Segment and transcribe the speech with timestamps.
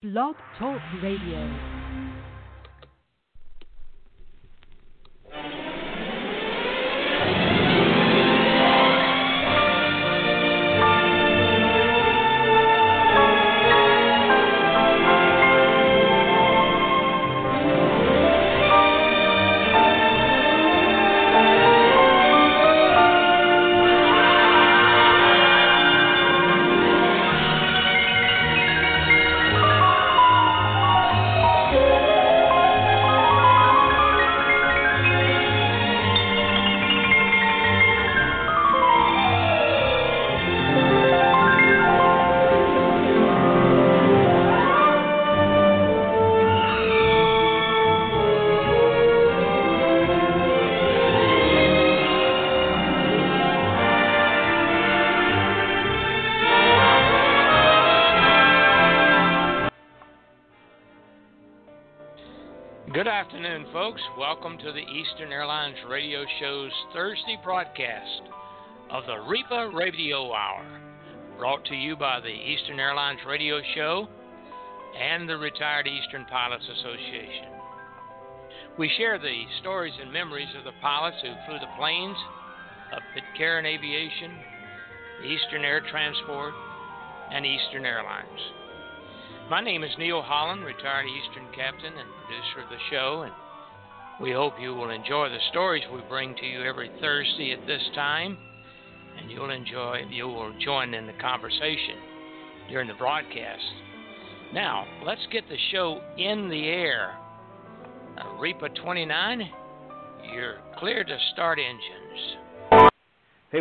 [0.00, 1.77] Blog Talk Radio.
[63.28, 64.00] Afternoon, folks.
[64.16, 68.22] Welcome to the Eastern Airlines Radio Show's Thursday broadcast
[68.90, 70.64] of the REPA Radio Hour,
[71.36, 74.08] brought to you by the Eastern Airlines Radio Show
[74.98, 77.52] and the Retired Eastern Pilots Association.
[78.78, 82.16] We share the stories and memories of the pilots who flew the planes
[82.96, 84.38] of Pitcairn Aviation,
[85.26, 86.54] Eastern Air Transport,
[87.30, 88.40] and Eastern Airlines.
[89.50, 93.32] My name is Neil Holland, retired Eastern captain and producer of the show, and
[94.20, 97.80] we hope you will enjoy the stories we bring to you every Thursday at this
[97.94, 98.36] time,
[99.18, 101.96] and you'll enjoy you will join in the conversation
[102.68, 103.64] during the broadcast.
[104.52, 107.16] Now, let's get the show in the air.
[108.18, 109.50] Uh, REPA 29,
[110.30, 112.90] you're clear to start engines.
[113.50, 113.60] Hey.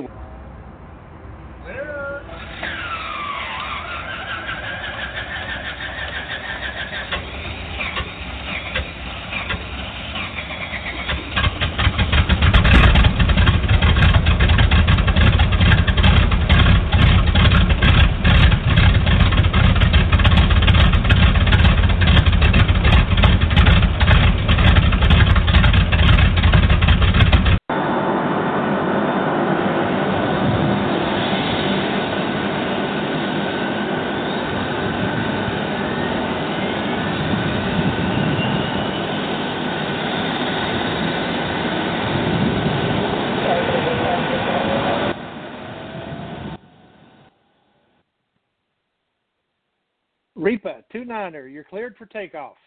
[50.68, 52.58] Repa 29er, you're cleared for takeoff.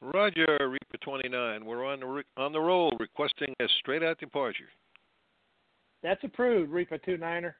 [0.00, 1.64] Roger, REPA 29.
[1.64, 4.68] We're on the, re- on the roll requesting a straight out departure.
[6.02, 7.54] That's approved, REPA 29er.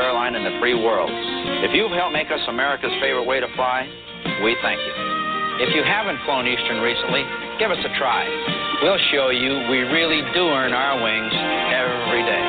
[0.00, 1.10] Airline in the free world.
[1.66, 3.84] If you've helped make us America's favorite way to fly,
[4.42, 4.94] we thank you.
[5.60, 7.26] If you haven't flown Eastern recently,
[7.58, 8.22] give us a try.
[8.82, 12.47] We'll show you we really do earn our wings every day.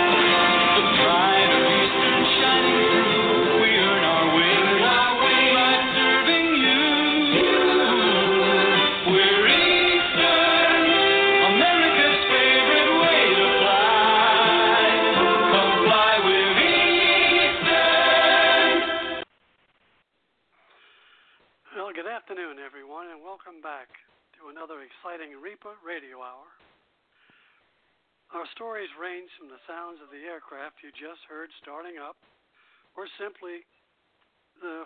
[23.49, 23.89] Welcome back
[24.37, 26.45] to another exciting REPA Radio Hour.
[28.29, 32.13] Our stories range from the sounds of the aircraft you just heard starting up,
[32.93, 33.65] or simply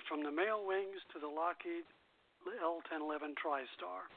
[0.08, 1.84] from the Mailwings to the Lockheed
[2.48, 4.08] L-1011 TriStar,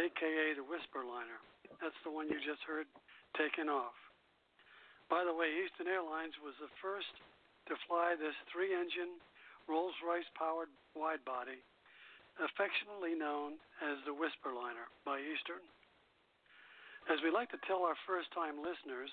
[0.00, 1.36] aka the Whisper Liner.
[1.76, 2.88] That's the one you just heard
[3.36, 4.00] taking off.
[5.12, 7.12] By the way, Eastern Airlines was the first
[7.68, 9.20] to fly this three-engine
[9.68, 11.60] Rolls-Royce powered wide body
[12.40, 15.60] affectionately known as the Whisper Liner by Eastern.
[17.10, 19.10] As we like to tell our first time listeners,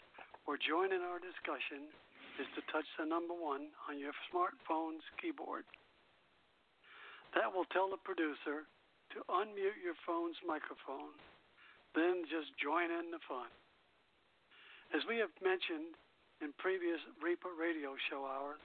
[0.50, 1.94] or join in our discussion
[2.40, 5.66] is to touch the number one on your smartphone's keyboard.
[7.36, 8.68] That will tell the producer
[9.16, 11.16] to unmute your phone's microphone.
[11.96, 13.52] Then just join in the fun.
[14.96, 15.96] As we have mentioned
[16.44, 18.64] in previous REPA radio show hours,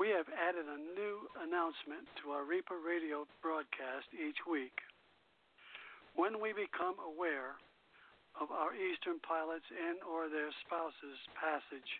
[0.00, 4.72] we have added a new announcement to our REPA radio broadcast each week.
[6.16, 7.60] When we become aware
[8.40, 11.92] of our Eastern pilots and or their spouses' passage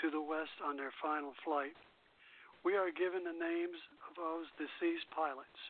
[0.00, 1.76] to the west on their final flight,
[2.64, 3.78] we are given the names
[4.08, 5.60] of those deceased pilots.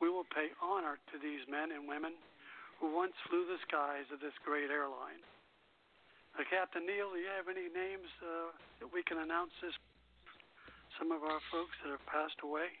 [0.00, 2.18] We will pay honor to these men and women
[2.82, 5.22] who once flew the skies of this great airline.
[6.34, 9.72] Uh, Captain Neil, do you have any names uh, that we can announce this?
[10.98, 12.74] Some of our folks that have passed away.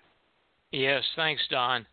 [0.72, 1.86] Yes, thanks, Don.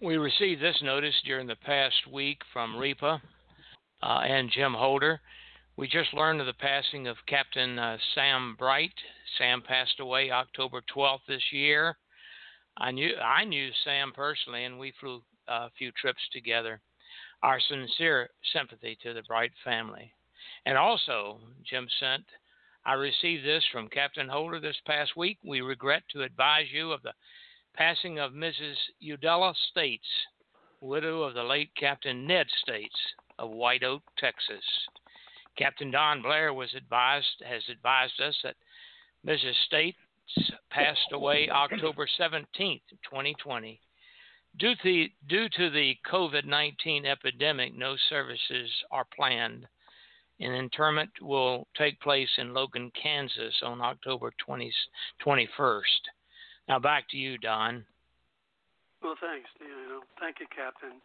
[0.00, 3.20] We received this notice during the past week from REPA
[4.02, 5.20] uh, and Jim Holder.
[5.76, 8.94] We just learned of the passing of Captain uh, Sam Bright.
[9.36, 11.96] Sam passed away October 12th this year.
[12.76, 16.80] I knew I knew Sam personally, and we flew a few trips together.
[17.42, 20.14] Our sincere sympathy to the Bright family.
[20.64, 22.24] And also, Jim sent,
[22.86, 25.38] I received this from Captain Holder this past week.
[25.42, 27.14] We regret to advise you of the
[27.74, 28.76] passing of Mrs.
[29.02, 30.06] Udella States,
[30.80, 32.96] widow of the late Captain Ned States
[33.40, 34.64] of White Oak, Texas.
[35.56, 38.56] Captain Don Blair was advised has advised us that
[39.26, 39.54] Mrs.
[39.66, 39.98] States
[40.70, 43.80] passed away October 17th, 2020.
[44.58, 49.66] Due to, the, due to the COVID 19 epidemic, no services are planned
[50.40, 54.72] an interment will take place in Logan, Kansas on October 20,
[55.24, 56.02] 21st.
[56.68, 57.84] Now back to you, Don.
[59.02, 60.00] Well, thanks, Neil.
[60.18, 60.98] Thank you, Captain.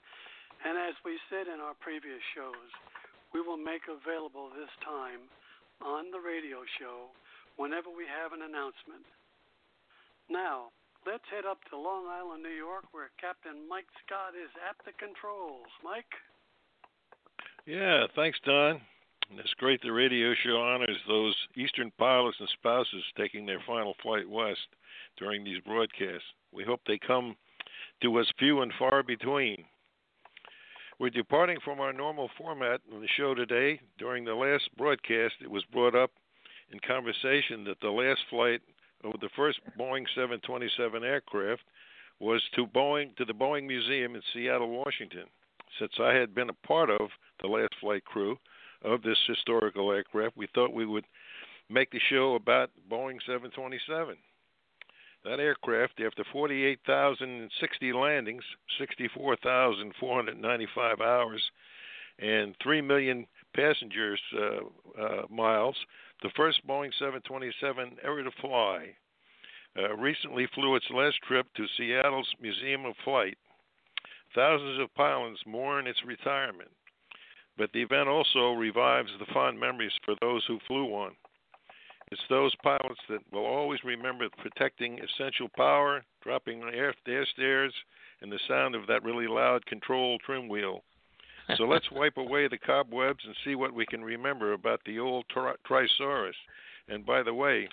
[0.65, 2.71] And as we said in our previous shows,
[3.33, 5.29] we will make available this time
[5.81, 7.13] on the radio show
[7.57, 9.05] whenever we have an announcement.
[10.29, 10.71] Now,
[11.05, 14.93] let's head up to Long Island, New York, where Captain Mike Scott is at the
[14.97, 15.69] controls.
[15.83, 16.13] Mike?
[17.65, 18.81] Yeah, thanks, Don.
[19.37, 24.27] It's great the radio show honors those Eastern pilots and spouses taking their final flight
[24.27, 24.67] west
[25.17, 26.27] during these broadcasts.
[26.51, 27.35] We hope they come
[28.01, 29.65] to us few and far between.
[30.99, 33.79] We're departing from our normal format on the show today.
[33.97, 36.11] During the last broadcast, it was brought up
[36.73, 38.59] in conversation that the last flight
[39.05, 41.61] of the first Boeing 727 aircraft
[42.19, 45.23] was to Boeing to the Boeing Museum in Seattle, Washington.
[45.79, 47.09] Since I had been a part of
[47.41, 48.37] the last flight crew,
[48.83, 51.05] of this historical aircraft, we thought we would
[51.69, 54.17] make the show about Boeing 727.
[55.25, 58.43] That aircraft, after 48,060 landings,
[58.79, 61.41] 64,495 hours,
[62.19, 64.59] and 3 million passengers uh,
[65.01, 65.75] uh, miles,
[66.23, 68.87] the first Boeing 727 ever to fly,
[69.77, 73.37] uh, recently flew its last trip to Seattle's Museum of Flight.
[74.35, 76.71] Thousands of pilots mourn its retirement
[77.59, 81.11] but the event also revives the fond memories for those who flew one.
[82.11, 87.73] It's those pilots that will always remember protecting essential power, dropping air, air stairs,
[88.21, 90.83] and the sound of that really loud control trim wheel.
[91.57, 95.25] So let's wipe away the cobwebs and see what we can remember about the old
[95.29, 96.33] tri- Trisaurus.
[96.87, 97.69] And by the way,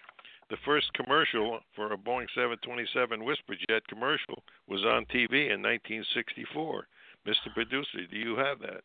[0.50, 6.86] the first commercial for a Boeing 727 Whisperjet commercial was on TV in 1964.
[7.26, 7.52] Mr.
[7.54, 8.82] Producer, do you have that?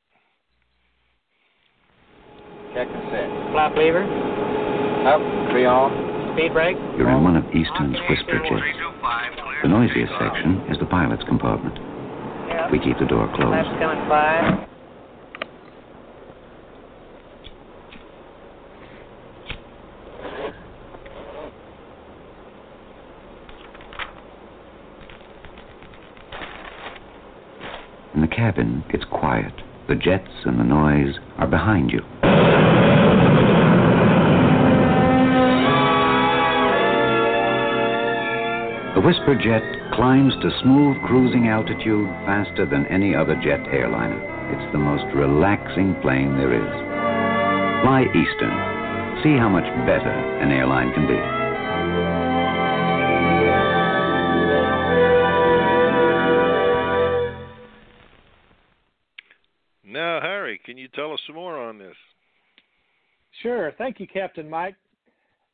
[2.73, 3.51] Check and set.
[3.51, 4.40] Flap lever.
[5.01, 5.19] Up.
[5.51, 5.91] Three off.
[6.33, 6.77] Speed brake.
[6.95, 8.77] You're in one of Eastern's whisper jets.
[9.63, 11.77] The noisiest section is the pilot's compartment.
[12.71, 13.51] We keep the door closed.
[13.51, 14.67] Flaps coming five.
[28.13, 29.53] In the cabin, it's quiet.
[29.87, 32.01] The jets and the noise are behind you.
[39.01, 39.63] The Whisper Jet
[39.95, 44.21] climbs to smooth cruising altitude faster than any other jet airliner.
[44.53, 46.71] It's the most relaxing plane there is.
[47.81, 48.53] Fly Eastern.
[49.23, 51.17] See how much better an airline can be.
[59.91, 61.95] Now, Harry, can you tell us some more on this?
[63.41, 63.71] Sure.
[63.79, 64.75] Thank you, Captain Mike.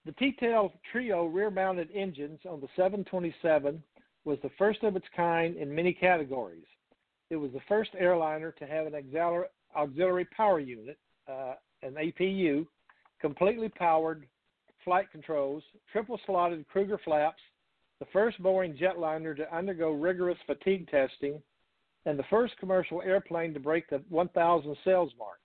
[0.07, 3.83] The T-tail trio rear-mounted engines on the 727
[4.23, 6.63] was the first of its kind in many categories.
[7.29, 8.95] It was the first airliner to have an
[9.75, 10.97] auxiliary, power unit,
[11.27, 12.65] uh, an APU,
[13.19, 14.25] completely powered
[14.85, 15.61] flight controls,
[15.91, 17.41] triple slotted Krueger flaps,
[17.99, 21.41] the first Boeing jetliner to undergo rigorous fatigue testing,
[22.05, 25.39] and the first commercial airplane to break the 1,000 sales mark.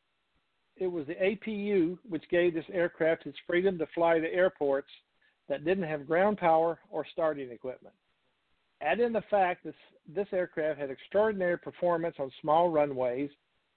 [0.76, 4.91] It was the APU which gave this aircraft its freedom to fly to airports
[5.49, 7.95] that didn't have ground power or starting equipment.
[8.81, 9.75] Add in the fact that
[10.09, 13.31] this aircraft had extraordinary performance on small runways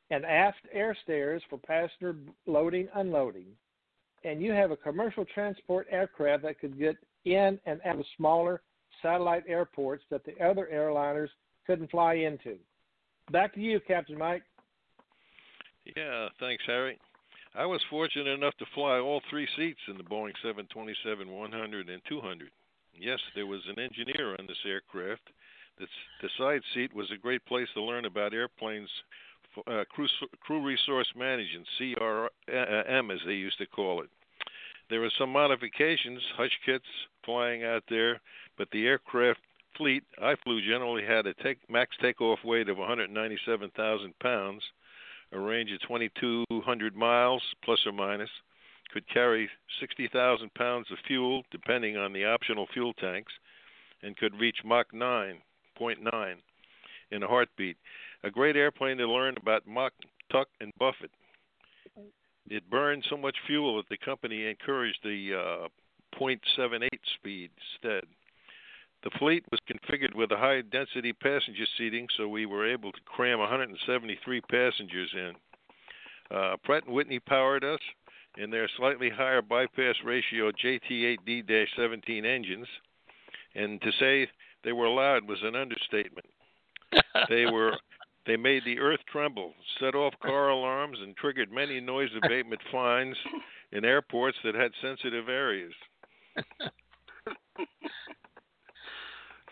[0.10, 2.16] and aft air stairs for passenger
[2.48, 3.48] loading unloading,
[4.24, 8.62] and you have a commercial transport aircraft that could get in and out of smaller
[9.02, 11.30] satellite airports that the other airliners
[11.66, 12.58] couldn't fly into.
[13.32, 14.44] Back to you, Captain Mike.
[15.96, 16.98] Yeah, thanks, Harry.
[17.54, 22.02] I was fortunate enough to fly all three seats in the Boeing 727 100 and
[22.08, 22.50] 200.
[23.00, 25.22] Yes, there was an engineer on this aircraft.
[25.80, 25.88] The,
[26.22, 28.90] the side seat was a great place to learn about airplanes,
[29.68, 30.08] uh, crew,
[30.42, 34.10] crew resource management, CRM as they used to call it.
[34.90, 36.86] There were some modifications, hush kits
[37.24, 38.22] flying out there,
[38.58, 39.40] but the aircraft
[39.78, 44.64] fleet I flew generally had a take, max takeoff weight of 197,000 pounds,
[45.36, 48.30] a range of 2,200 miles plus or minus,
[48.94, 49.50] could carry
[49.82, 53.34] 60,000 pounds of fuel depending on the optional fuel tanks,
[54.02, 56.36] and could reach Mach 9.9
[57.12, 57.78] in a heartbeat.
[58.24, 59.94] A great airplane to learn about Mach,
[60.32, 61.12] tuck, and buffet.
[62.48, 65.68] It burned so much fuel that the company encouraged the uh,
[66.20, 66.88] 0.78
[67.20, 68.04] speed instead.
[69.06, 73.00] The fleet was configured with a high density passenger seating, so we were able to
[73.06, 75.34] cram 173 passengers in.
[76.36, 77.80] Uh, Pratt & Whitney powered us
[78.38, 82.66] in their slightly higher bypass ratio JT8D-17 engines,
[83.54, 84.28] and to say
[84.64, 86.26] they were loud was an understatement.
[87.30, 87.74] they were
[88.26, 93.16] they made the earth tremble, set off car alarms, and triggered many noise abatement fines
[93.72, 95.74] in airports that had sensitive areas.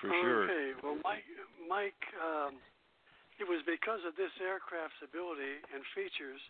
[0.04, 0.52] For sure.
[0.52, 0.76] Okay.
[0.84, 1.24] Well, Mike,
[1.64, 2.60] Mike, um,
[3.40, 6.44] it was because of this aircraft's ability and features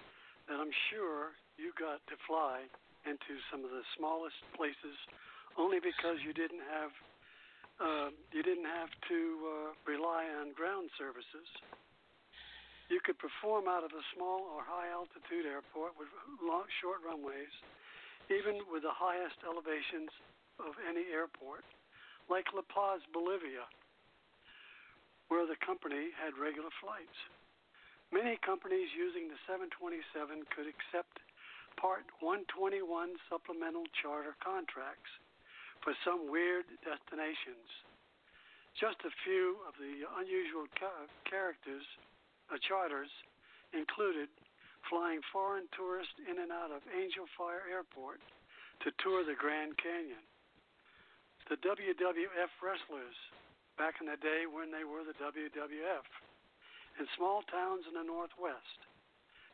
[0.50, 2.66] that I'm sure you got to fly
[3.06, 4.98] into some of the smallest places,
[5.54, 6.90] only because you didn't have
[7.78, 11.46] uh, you didn't have to uh, rely on ground services.
[12.90, 16.10] You could perform out of a small or high altitude airport with
[16.42, 17.54] long, short runways,
[18.34, 20.10] even with the highest elevations
[20.62, 21.66] of any airport
[22.30, 23.68] like La Paz, Bolivia,
[25.28, 27.18] where the company had regular flights.
[28.14, 31.24] Many companies using the 727 could accept
[31.74, 32.86] Part 121
[33.30, 35.10] supplemental charter contracts
[35.82, 37.66] for some weird destinations.
[38.78, 40.70] Just a few of the unusual
[41.26, 41.86] characters,
[42.54, 43.10] uh, charters
[43.74, 44.30] included
[44.86, 48.22] flying foreign tourists in and out of Angel Fire Airport
[48.86, 50.22] to tour the Grand Canyon
[51.50, 53.18] the WWF wrestlers
[53.76, 56.08] back in the day when they were the WWF,
[57.00, 58.80] in small towns in the Northwest,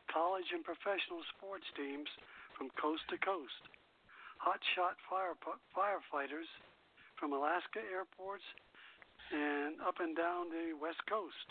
[0.06, 2.06] college and professional sports teams
[2.54, 3.64] from coast to coast,
[4.38, 5.34] hotshot fire,
[5.74, 6.48] firefighters
[7.18, 8.44] from Alaska airports
[9.32, 11.48] and up and down the West Coast,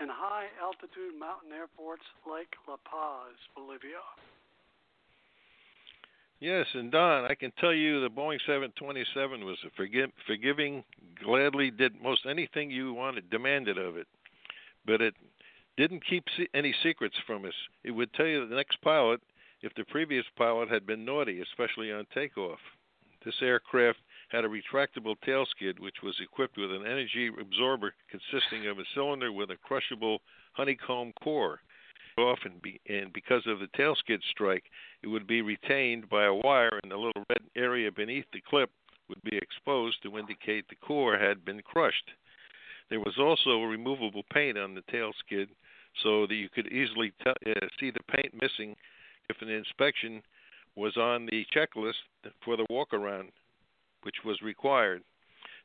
[0.00, 4.02] and high altitude mountain airports like La Paz, Bolivia.
[6.42, 10.82] Yes, and Don, I can tell you the Boeing 727 was a forgive, forgiving,
[11.22, 14.08] gladly did most anything you wanted, demanded of it.
[14.84, 15.14] But it
[15.76, 17.54] didn't keep any secrets from us.
[17.84, 19.20] It would tell you the next pilot
[19.62, 22.58] if the previous pilot had been naughty, especially on takeoff.
[23.24, 28.66] This aircraft had a retractable tail skid, which was equipped with an energy absorber consisting
[28.66, 30.20] of a cylinder with a crushable
[30.54, 31.60] honeycomb core
[32.18, 34.64] off, and, be, and because of the tail skid strike,
[35.02, 38.70] it would be retained by a wire, and the little red area beneath the clip
[39.08, 42.10] would be exposed to indicate the core had been crushed.
[42.90, 45.48] There was also removable paint on the tail skid
[46.02, 48.76] so that you could easily tell, uh, see the paint missing
[49.28, 50.22] if an inspection
[50.76, 52.02] was on the checklist
[52.44, 53.30] for the walk around,
[54.02, 55.02] which was required.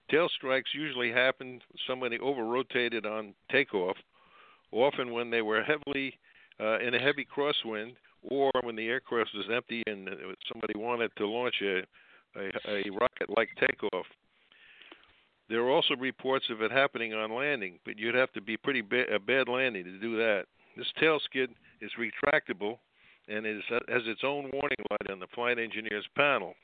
[0.09, 3.97] Tail strikes usually happened somebody over rotated on takeoff,
[4.71, 6.17] often when they were heavily
[6.59, 10.09] uh, in a heavy crosswind or when the aircraft was empty and
[10.51, 11.81] somebody wanted to launch a,
[12.39, 14.05] a, a rocket like takeoff.
[15.49, 18.81] There are also reports of it happening on landing, but you'd have to be pretty
[18.81, 20.45] ba- a bad landing to do that.
[20.75, 22.79] This tail skid is retractable
[23.27, 26.55] and it has its own warning light on the flight engineer's panel.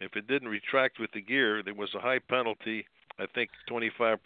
[0.00, 2.86] If it didn't retract with the gear, there was a high penalty,
[3.18, 4.16] I think 25%,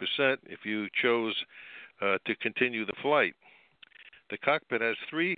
[0.45, 1.35] if you chose
[2.01, 3.33] uh, to continue the flight.
[4.29, 5.37] The cockpit has three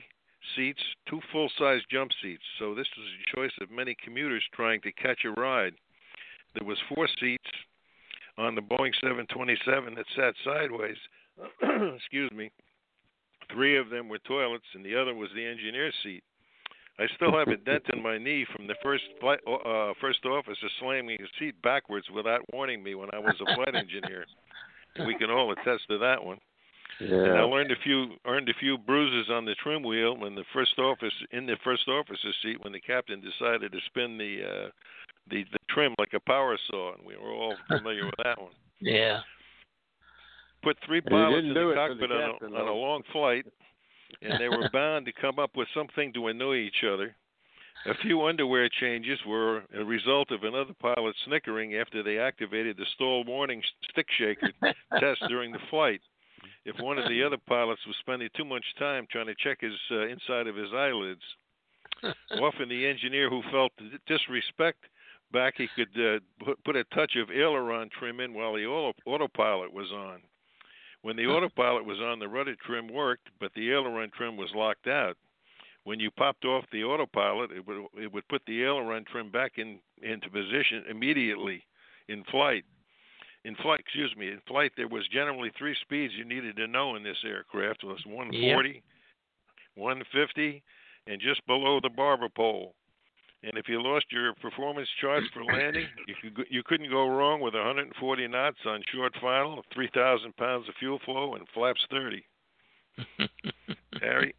[0.56, 4.82] seats, two full size jump seats, so this was a choice of many commuters trying
[4.82, 5.74] to catch a ride.
[6.56, 7.50] There was four seats
[8.38, 10.98] on the Boeing 727 that sat sideways.
[11.96, 12.52] Excuse me.
[13.52, 16.24] Three of them were toilets, and the other was the engineer's seat.
[17.00, 20.68] I still have a dent in my knee from the first flight, uh, first officer
[20.80, 24.26] slamming his seat backwards without warning me when I was a flight engineer.
[25.06, 26.40] We can all attest to that one.
[27.00, 27.10] Yeah.
[27.10, 30.46] And I learned a few earned a few bruises on the trim wheel when the
[30.54, 34.70] first office in the first officer's seat when the captain decided to spin the uh
[35.30, 38.52] the, the trim like a power saw and we were all familiar with that one.
[38.80, 39.20] Yeah.
[40.64, 43.46] Put three pilots in the cockpit the on, a, on a long flight
[44.22, 47.16] and they were bound to come up with something to annoy each other.
[47.86, 52.86] A few underwear changes were a result of another pilot snickering after they activated the
[52.96, 54.52] stall warning stick shaker
[55.00, 56.02] test during the flight.
[56.66, 59.74] If one of the other pilots was spending too much time trying to check his
[59.92, 61.22] uh, inside of his eyelids,
[62.42, 63.72] often the engineer who felt
[64.08, 64.86] disrespect
[65.32, 68.98] back, he could uh, put, put a touch of aileron trim in while the auto,
[69.06, 70.22] autopilot was on.
[71.02, 74.88] When the autopilot was on, the rudder trim worked, but the aileron trim was locked
[74.88, 75.18] out.
[75.84, 79.54] When you popped off the autopilot, it would it would put the aileron trim back
[79.58, 81.66] in into position immediately
[82.10, 82.66] in flight.
[83.48, 86.98] In flight, excuse me, in flight there was generally three speeds you needed to know
[86.98, 87.82] in this aircraft.
[87.82, 88.84] It was 140,
[89.76, 90.64] 150,
[91.08, 92.76] and just below the barber pole.
[93.44, 97.08] And if you lost your performance charts for landing, you could go- you couldn't go
[97.08, 102.26] wrong with 140 knots on short final, 3,000 pounds of fuel flow, and flaps 30.
[104.02, 104.36] Harry.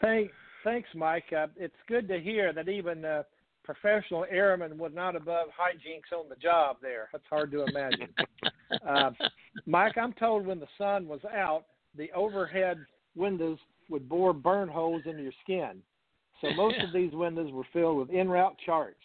[0.00, 0.30] Thank,
[0.64, 1.30] thanks, Mike.
[1.36, 3.24] Uh, it's good to hear that even uh,
[3.64, 7.08] professional airmen were not above hijinks on the job there.
[7.12, 8.08] That's hard to imagine.
[8.88, 9.10] uh,
[9.66, 11.64] Mike, I'm told when the sun was out,
[11.96, 12.78] the overhead
[13.14, 15.82] windows would bore burn holes into your skin.
[16.40, 18.96] So most of these windows were filled with en route charts.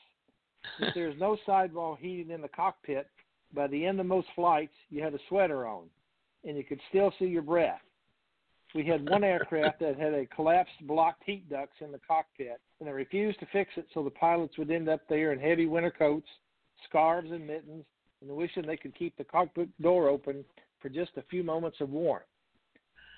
[0.79, 3.07] If there's no sidewall heating in the cockpit,
[3.53, 5.85] by the end of most flights, you had a sweater on,
[6.43, 7.79] and you could still see your breath.
[8.75, 12.87] We had one aircraft that had a collapsed blocked heat ducts in the cockpit, and
[12.87, 15.91] they refused to fix it, so the pilots would end up there in heavy winter
[15.91, 16.27] coats,
[16.87, 17.85] scarves, and mittens,
[18.21, 20.43] and wishing they could keep the cockpit door open
[20.81, 22.25] for just a few moments of warmth.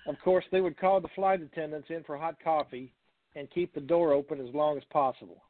[0.07, 2.93] Of course, they would call the flight attendants in for hot coffee
[3.35, 5.43] and keep the door open as long as possible.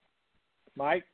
[0.75, 1.05] Mike?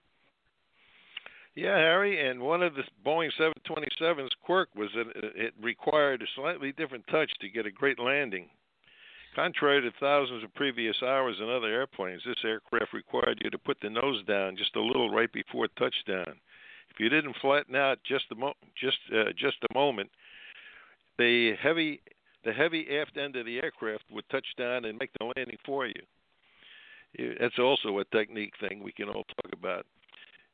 [1.56, 6.72] Yeah, Harry, and one of the Boeing 727's quirk was that it required a slightly
[6.74, 8.50] different touch to get a great landing.
[9.36, 13.78] Contrary to thousands of previous hours in other airplanes, this aircraft required you to put
[13.82, 16.40] the nose down just a little right before touchdown.
[16.90, 20.10] If you didn't flatten out just a mo- just uh, just a moment,
[21.18, 22.00] the heavy
[22.46, 25.86] the heavy aft end of the aircraft would touch down and make the landing for
[25.86, 26.02] you.
[27.40, 29.86] That's also a technique thing we can all talk about.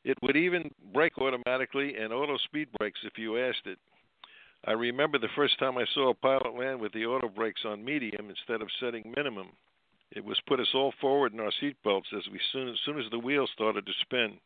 [0.04, 3.78] It would even brake automatically and auto speed brakes if you asked it.
[4.66, 7.84] I remember the first time I saw a pilot land with the auto brakes on
[7.84, 9.50] medium instead of setting minimum.
[10.12, 13.00] It was put us all forward in our seat belts as we soon as soon
[13.00, 14.38] as the wheels started to spin.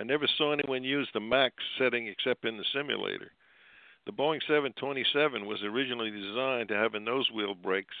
[0.00, 3.30] I never saw anyone use the max setting except in the simulator.
[4.04, 7.96] The Boeing 727 was originally designed to have a nose wheel brakes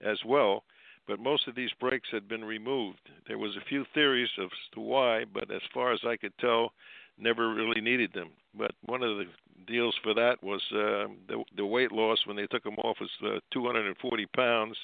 [0.00, 0.64] as well,
[1.06, 3.08] but most of these brakes had been removed.
[3.26, 6.72] There was a few theories as to why, but as far as I could tell,
[7.18, 8.30] never really needed them.
[8.56, 9.24] But one of the
[9.66, 13.10] deals for that was uh, the, the weight loss when they took them off was
[13.24, 14.76] uh, 240 pounds,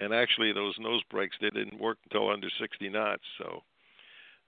[0.00, 3.60] and actually those nose brakes they didn't work until under 60 knots, so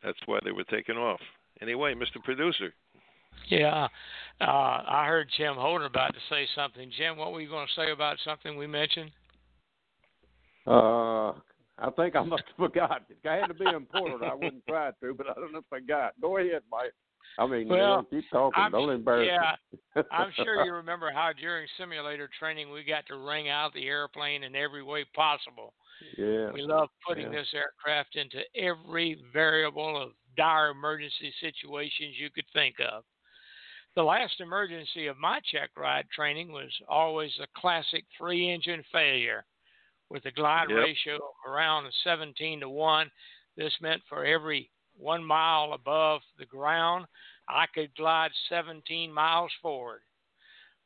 [0.03, 1.21] that's why they were taken off.
[1.61, 2.23] Anyway, Mr.
[2.23, 2.73] Producer.
[3.49, 3.89] Yeah,
[4.41, 6.91] uh, I heard Jim Holden about to say something.
[6.97, 9.11] Jim, what were you going to say about something we mentioned?
[10.67, 11.33] Uh,
[11.81, 13.03] I think I must have forgot.
[13.09, 15.73] If I had to be important, I wouldn't try to, but I don't know if
[15.73, 16.13] I got.
[16.21, 16.93] Go ahead, Mike.
[17.39, 18.63] I mean, Well, you know, keep talking.
[18.63, 20.03] I'm, Don't embarrass yeah, me.
[20.11, 24.43] I'm sure you remember how during simulator training we got to ring out the airplane
[24.43, 25.75] in every way possible.
[26.19, 26.51] Yeah.
[26.53, 27.39] We love putting yeah.
[27.39, 33.05] this aircraft into every variable of dire emergency situations you could think of.
[33.97, 39.45] The last emergency of my check ride training was always a classic three engine failure
[40.11, 40.79] with a glide Yep.
[40.79, 43.11] ratio of around 17 to 1.
[43.57, 47.07] This meant for every one mile above the ground,
[47.49, 50.03] I could glide 17 miles forward.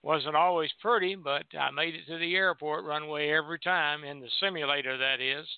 [0.03, 4.31] Wasn't always pretty, but I made it to the airport runway every time, in the
[4.39, 5.49] simulator, that is.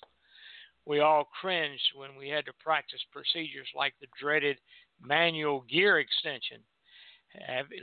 [0.85, 4.57] We all cringed when we had to practice procedures like the dreaded
[5.01, 6.63] manual gear extension,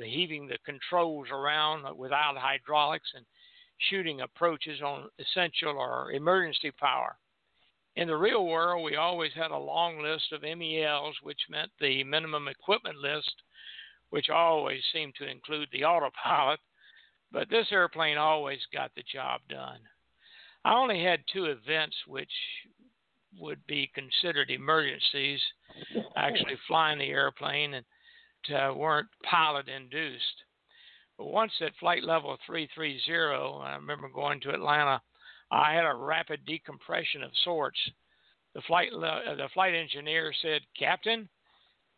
[0.02, 3.26] heaving the controls around without hydraulics and
[3.78, 7.16] shooting approaches on essential or emergency power.
[7.96, 12.02] In the real world, we always had a long list of MELs, which meant the
[12.04, 13.32] minimum equipment list,
[14.10, 16.60] which always seemed to include the autopilot,
[17.30, 19.80] but this airplane always got the job done.
[20.64, 22.30] I only had two events which
[23.38, 25.40] would be considered emergencies,
[26.16, 27.84] actually flying the airplane and
[28.54, 30.44] uh, weren't pilot induced.
[31.18, 35.00] But once at flight level 330, I remember going to Atlanta,
[35.50, 37.78] I had a rapid decompression of sorts.
[38.54, 41.28] The flight uh, the flight engineer said, "Captain,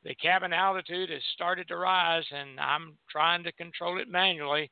[0.05, 4.70] the cabin altitude has started to rise, and I'm trying to control it manually,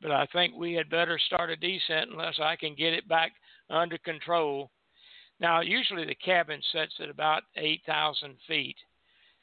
[0.00, 3.32] but I think we had better start a descent unless I can get it back
[3.70, 4.70] under control."
[5.40, 8.76] Now, usually the cabin sets at about 8,000 feet,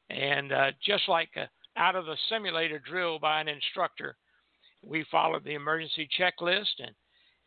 [0.10, 1.46] and uh, just like uh,
[1.80, 4.18] out of the simulator drill by an instructor,
[4.84, 6.94] we followed the emergency checklist and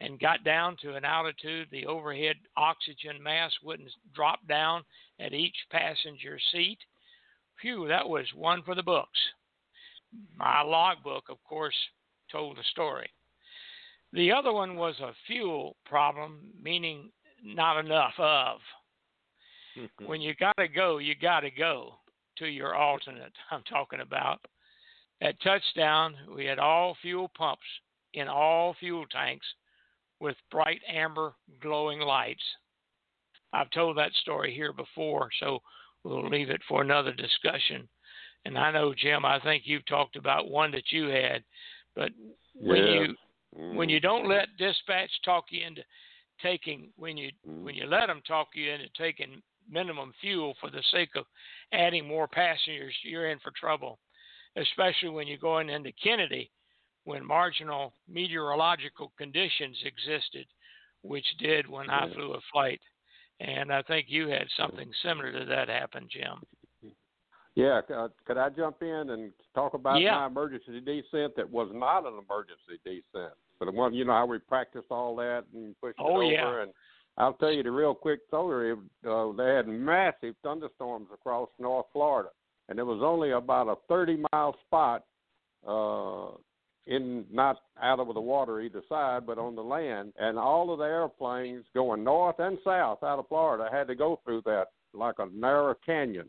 [0.01, 4.83] and got down to an altitude the overhead oxygen mask wouldn't drop down
[5.21, 6.79] at each passenger seat.
[7.61, 9.21] Phew, that was one for the books.
[10.37, 11.77] My logbook, of course,
[12.33, 13.09] told the story.
[14.13, 18.59] The other one was a fuel problem, meaning not enough of.
[20.07, 21.95] when you got to go, you got to go
[22.43, 23.33] to your alternate.
[23.51, 24.41] I'm talking about.
[25.21, 27.63] At touchdown, we had all fuel pumps
[28.15, 29.47] in all fuel tanks
[30.21, 32.43] with bright amber glowing lights.
[33.53, 35.61] I've told that story here before, so
[36.05, 37.89] we'll leave it for another discussion.
[38.45, 41.45] And I know, Jim, I think you've talked about one that you had,
[41.95, 42.11] but
[42.55, 42.93] when Yeah.
[42.93, 43.17] you
[43.55, 44.03] when you mm.
[44.03, 45.85] don't let dispatch talk you into
[46.41, 47.63] taking when you mm.
[47.63, 49.43] when you let them talk you into taking
[49.73, 51.25] minimum fuel for the sake of
[51.73, 53.99] adding more passengers, you're in for trouble.
[54.57, 56.51] Especially when you're going into Kennedy,
[57.05, 60.47] when marginal meteorological conditions existed,
[61.03, 62.81] which did when I flew a flight.
[63.41, 66.95] And I think you had something similar to that happen, Jim.
[67.55, 70.19] Yeah, uh, could I jump in and talk about Yeah.
[70.21, 73.35] my emergency descent that was not an emergency descent?
[73.59, 76.33] But the one, you know, how we practiced all that and pushed Oh, it over.
[76.33, 76.63] yeah.
[76.63, 76.73] And
[77.19, 78.73] I'll tell you the real quick story.
[78.73, 82.31] Uh, they had massive thunderstorms across North Florida,
[82.69, 85.05] and there was only about a 30 mile spot
[85.67, 86.37] uh,
[86.87, 90.13] in not out over the water either side, but on the land.
[90.19, 94.21] And all of the airplanes going north and south out of Florida had to go
[94.25, 96.29] through that like a narrow canyon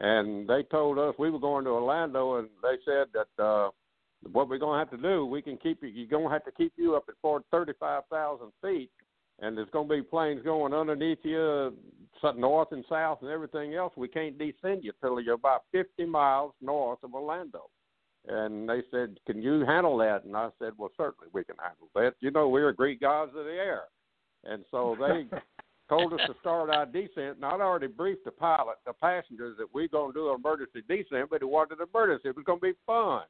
[0.00, 3.70] and they told us we were going to Orlando, and they said that uh,
[4.32, 5.88] what we're going to have to do, we can keep you.
[5.88, 8.90] You're going to have to keep you up at four thirty-five thousand feet,
[9.40, 11.74] and there's going to be planes going underneath you,
[12.36, 13.92] north and south, and everything else.
[13.96, 17.70] We can't descend you till you're about fifty miles north of Orlando.
[18.28, 21.88] And they said, "Can you handle that?" And I said, "Well, certainly we can handle
[21.94, 22.14] that.
[22.20, 23.84] You know, we're Greek gods of the air."
[24.44, 25.26] And so they
[25.88, 29.74] told us to start our descent, and I'd already briefed the pilot, the passengers, that
[29.74, 32.28] we're going to do an emergency descent, but it wasn't an emergency.
[32.28, 33.22] It was going to be fun.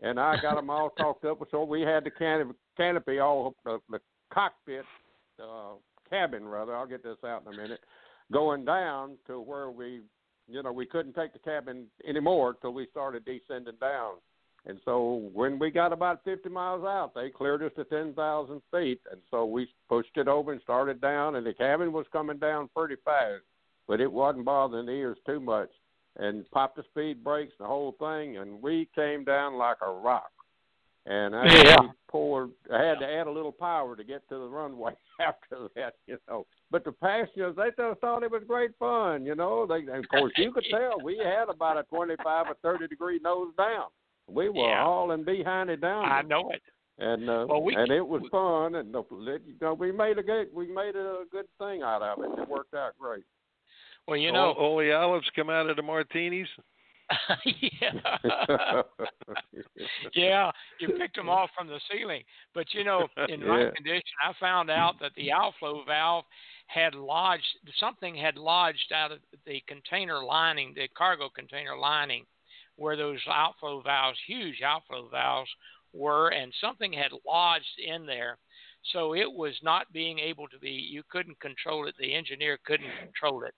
[0.00, 3.78] And I got them all talked up, so we had the canopy, canopy all the,
[3.88, 4.00] the
[4.32, 4.84] cockpit
[5.42, 5.74] uh,
[6.08, 6.74] cabin, rather.
[6.74, 7.80] I'll get this out in a minute.
[8.32, 10.00] Going down to where we,
[10.48, 14.14] you know, we couldn't take the cabin anymore till we started descending down.
[14.66, 19.00] And so when we got about 50 miles out, they cleared us to 10,000 feet.
[19.10, 22.70] And so we pushed it over and started down, and the cabin was coming down
[22.74, 23.42] pretty fast,
[23.86, 25.68] but it wasn't bothering the ears too much.
[26.16, 30.30] And popped the speed brakes, the whole thing, and we came down like a rock.
[31.06, 31.80] And I Yeah.
[31.82, 35.68] we poured, I had to add a little power to get to the runway after
[35.76, 36.46] that, you know.
[36.70, 39.66] But the passengers, they just thought it was great fun, you know.
[39.66, 43.52] They, of course, you could tell we had about a 25 or 30 degree nose
[43.58, 43.86] down.
[44.26, 44.82] We were Yeah.
[44.82, 46.06] hauling behind it down.
[46.06, 46.62] I know it.
[46.96, 50.22] And uh, Well, we- and it was fun, and uh, you know, we made a
[50.22, 52.38] good we made a good thing out of it.
[52.40, 53.24] It worked out great.
[54.06, 56.46] Well, you know, all the olives come out of the martinis.
[57.44, 58.82] yeah.
[60.14, 62.22] yeah, you picked them off from the ceiling.
[62.54, 63.70] But you know, in my Yeah.
[63.70, 66.24] condition, I found out that the outflow valve
[66.66, 67.44] had lodged
[67.78, 72.24] something had lodged out of the container lining, the cargo container lining,
[72.76, 75.50] where those outflow valves, huge outflow valves,
[75.92, 78.38] were, and something had lodged in there.
[78.92, 80.70] So it was not being able to be.
[80.70, 81.94] You couldn't control it.
[81.98, 83.54] The engineer couldn't control it,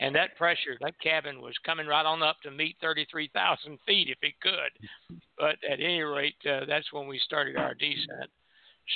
[0.00, 4.18] and that pressure, that cabin was coming right on up to meet 33,000 feet if
[4.22, 5.20] it could.
[5.38, 8.30] But at any rate, uh, that's when we started our descent.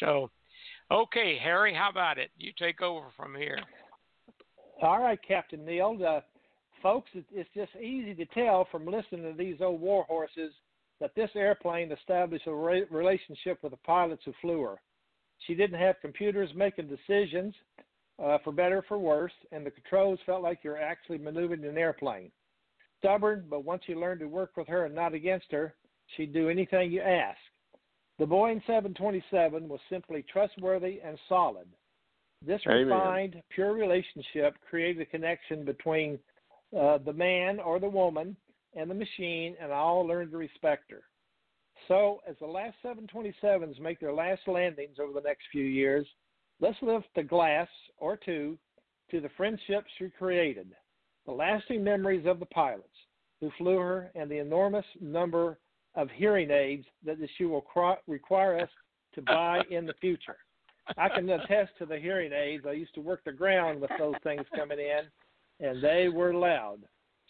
[0.00, 0.30] So,
[0.90, 2.30] okay, Harry, how about it?
[2.38, 3.58] You take over from here.
[4.82, 5.98] All right, Captain Neil.
[6.06, 6.20] Uh,
[6.82, 10.52] folks, it's just easy to tell from listening to these old war horses
[11.00, 14.80] that this airplane established a re- relationship with the pilots who flew her.
[15.46, 17.54] She didn't have computers making decisions,
[18.22, 21.78] uh, for better or for worse, and the controls felt like you're actually maneuvering an
[21.78, 22.30] airplane.
[22.98, 25.74] Stubborn, but once you learned to work with her and not against her,
[26.16, 27.38] she'd do anything you asked.
[28.18, 31.66] The Boeing 727 was simply trustworthy and solid.
[32.46, 32.86] This Amen.
[32.86, 36.18] refined, pure relationship created a connection between
[36.78, 38.36] uh, the man or the woman
[38.74, 41.02] and the machine, and all learned to respect her.
[41.88, 46.06] So, as the last 727s make their last landings over the next few years,
[46.60, 47.68] let's lift a glass
[47.98, 48.58] or two
[49.10, 50.72] to the friendships she created,
[51.26, 52.88] the lasting memories of the pilots
[53.40, 55.58] who flew her, and the enormous number
[55.94, 58.70] of hearing aids that she will cro- require us
[59.14, 60.36] to buy in the future.
[60.98, 62.64] I can attest to the hearing aids.
[62.66, 66.80] I used to work the ground with those things coming in, and they were loud.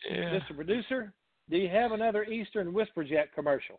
[0.08, 0.38] Yeah.
[0.38, 0.54] Mr.
[0.54, 1.12] Producer,
[1.50, 3.78] do you have another Eastern Whisperjet commercial?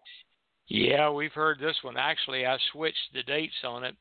[0.67, 1.95] Yeah, we've heard this one.
[1.97, 3.95] Actually, I switched the dates on it.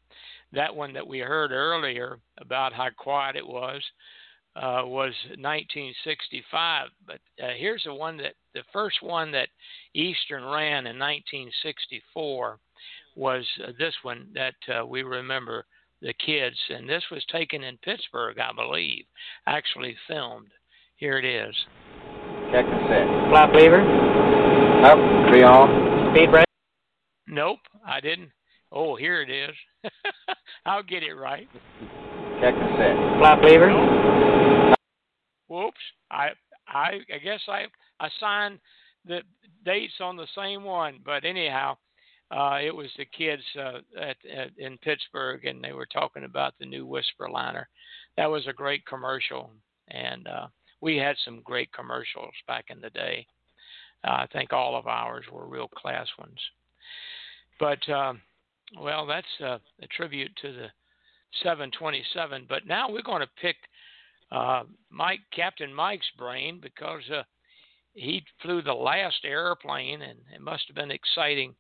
[0.53, 3.83] That one that we heard earlier about how quiet it was
[4.57, 6.89] uh, was 1965.
[7.07, 9.49] But uh, here's the one that the first one that
[9.95, 12.59] Eastern ran in 1964
[13.17, 15.67] was uh, this one that uh, we remember
[16.01, 19.05] the kids, and this was taken in Pittsburgh, I believe,
[19.47, 20.49] actually filmed.
[20.97, 21.55] Here it is.
[22.53, 23.31] Check and set.
[23.31, 23.81] Flap lever.
[24.85, 24.99] Up.
[25.29, 26.15] Three on.
[26.15, 26.54] Speed brake.
[27.27, 28.31] Nope, I didn't.
[28.71, 29.55] Oh, here it is.
[30.67, 31.49] I'll get it right.
[32.41, 33.19] Check the set.
[33.19, 34.75] Flap lever.
[35.49, 35.77] Whoops.
[36.11, 36.31] I
[36.67, 37.67] I I guess I
[38.05, 38.59] assigned
[39.07, 39.21] the
[39.65, 41.77] dates on the same one, but anyhow,
[42.31, 46.55] uh, it was the kids uh, at, at in Pittsburgh, and they were talking about
[46.59, 47.69] the new Whisper liner.
[48.17, 49.51] That was a great commercial,
[49.89, 50.47] and uh,
[50.81, 53.27] we had some great commercials back in the day.
[54.07, 56.39] Uh, I think all of ours were real class ones.
[57.61, 58.21] But um,
[58.81, 59.61] well, that's a
[59.97, 60.67] tribute to the
[61.43, 62.47] 727.
[62.49, 63.57] But now we're going to pick
[64.33, 67.23] uh, Mike, Captain Mike's brain because uh,
[67.95, 71.55] he flew the last airplane, and it must have been exciting,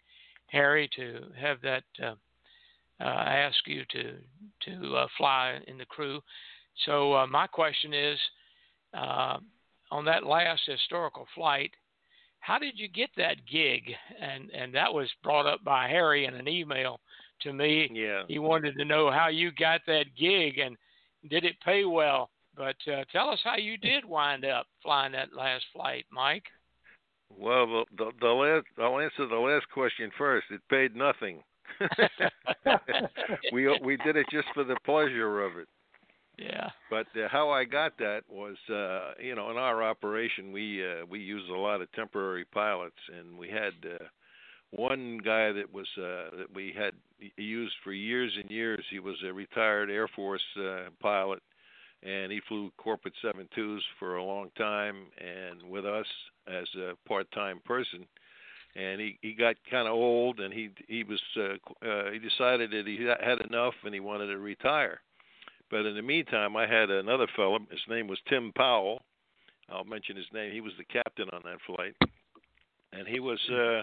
[0.47, 2.15] Harry, to have that uh,
[3.01, 4.15] uh, ask you to
[4.63, 6.21] to uh, fly in the crew.
[6.87, 8.19] So uh, my question is,
[8.93, 9.39] uh,
[9.91, 11.71] on that last historical flight,
[12.45, 13.91] how did you get that gig?
[14.21, 17.01] And and that was brought up by Harry in an email
[17.41, 17.89] to me.
[17.93, 18.25] Yeah.
[18.29, 20.77] He wanted to know how you got that gig and
[21.31, 22.29] did it pay well?
[22.55, 26.45] But uh, tell us how you did wind up flying that last flight, Mike.
[27.37, 30.47] Well, the, the, the last, I'll answer the last question first.
[30.51, 31.43] It paid nothing.
[33.53, 35.67] we we did it just for the pleasure of it.
[36.39, 36.71] Yeah.
[36.91, 41.07] But uh, how I got that was, uh, you know, in our operation, we uh,
[41.09, 44.05] we used a lot of temporary pilots, and we had uh,
[44.71, 46.95] one guy that was uh, that we had
[47.37, 48.85] used for years and years.
[48.91, 51.41] He was a retired Air Force uh, pilot,
[52.03, 56.07] and he flew corporate seven twos for a long time, and with us
[56.49, 58.07] as a part-time person.
[58.75, 62.73] And he he got kind of old, and he he was uh, uh, he decided
[62.73, 65.01] that he had enough, and he wanted to retire.
[65.71, 67.59] But in the meantime, I had another fellow.
[67.71, 69.03] His name was Tim Powell.
[69.69, 70.53] I'll mention his name.
[70.53, 71.97] He was the captain on that flight,
[72.93, 73.83] and he was uh,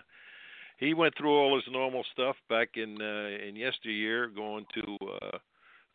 [0.78, 5.38] he went through all his normal stuff back in uh, in yesteryear, going to uh,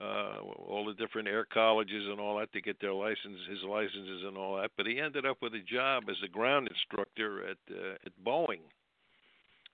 [0.05, 4.23] uh, all the different air colleges and all that to get their license, his licenses
[4.27, 4.73] and all that.
[4.77, 8.61] But he ended up with a job as a ground instructor at uh, at Boeing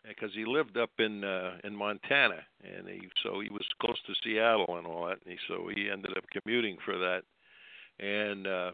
[0.06, 4.14] because he lived up in uh, in Montana, and he so he was close to
[4.24, 7.22] Seattle and all that, and he, so he ended up commuting for that,
[7.98, 8.70] and uh,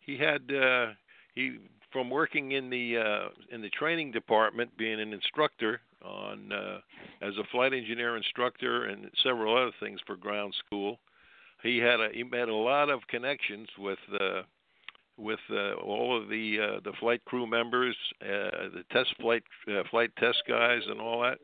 [0.00, 0.92] he had uh,
[1.34, 1.58] he
[1.92, 6.78] from working in the uh, in the training department, being an instructor on uh,
[7.22, 10.98] as a flight engineer instructor and several other things for ground school.
[11.62, 14.42] He had a he made a lot of connections with uh,
[15.16, 19.82] with uh, all of the uh, the flight crew members, uh, the test flight uh,
[19.90, 21.38] flight test guys, and all that.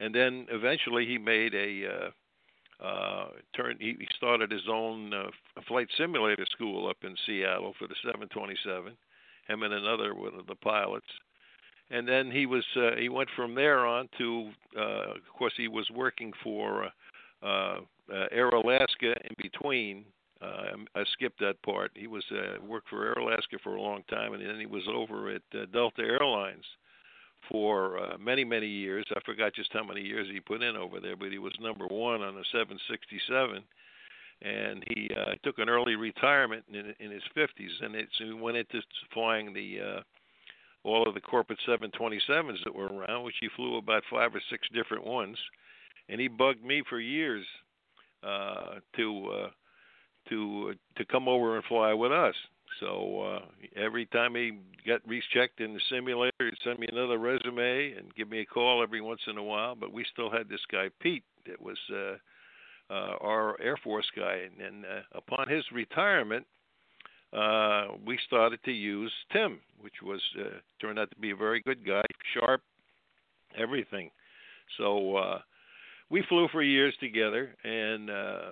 [0.00, 3.76] And then eventually he made a uh, uh, turn.
[3.80, 5.30] He, started his own uh,
[5.68, 8.92] flight simulator school up in Seattle for the 727.
[9.48, 11.06] Him and another one of the pilots.
[11.90, 15.68] And then he was uh, he went from there on to uh, of course he
[15.68, 16.88] was working for
[17.42, 20.04] uh, uh, Air Alaska in between
[20.44, 21.92] uh, I skipped that part.
[21.94, 24.82] He was uh, worked for Air Alaska for a long time, and then he was
[24.92, 26.64] over at uh, Delta Airlines
[27.50, 29.06] for uh, many many years.
[29.14, 31.86] I forgot just how many years he put in over there, but he was number
[31.86, 33.62] one on the 767,
[34.42, 38.32] and he uh, took an early retirement in, in his 50s, and it, so he
[38.32, 38.80] went into
[39.12, 40.00] flying the uh,
[40.84, 44.66] all of the corporate 727s that were around, which he flew about five or six
[44.74, 45.38] different ones,
[46.08, 47.44] and he bugged me for years
[48.22, 49.26] uh, to.
[49.26, 49.48] Uh,
[50.28, 52.34] to to come over and fly with us.
[52.80, 53.40] So uh,
[53.76, 58.28] every time he got rechecked in the simulator, he'd send me another resume and give
[58.28, 59.74] me a call every once in a while.
[59.74, 62.16] But we still had this guy Pete that was uh,
[62.90, 66.46] uh, our Air Force guy, and, and uh, upon his retirement,
[67.32, 71.60] uh, we started to use Tim, which was uh, turned out to be a very
[71.62, 72.02] good guy,
[72.34, 72.62] sharp,
[73.58, 74.10] everything.
[74.78, 75.38] So uh,
[76.10, 78.50] we flew for years together, and uh,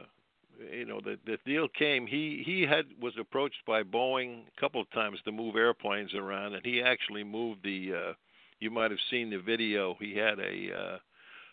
[0.73, 4.81] you know the the deal came he he had was approached by Boeing a couple
[4.81, 8.13] of times to move airplanes around and he actually moved the uh
[8.61, 10.99] you might have seen the video he had a uh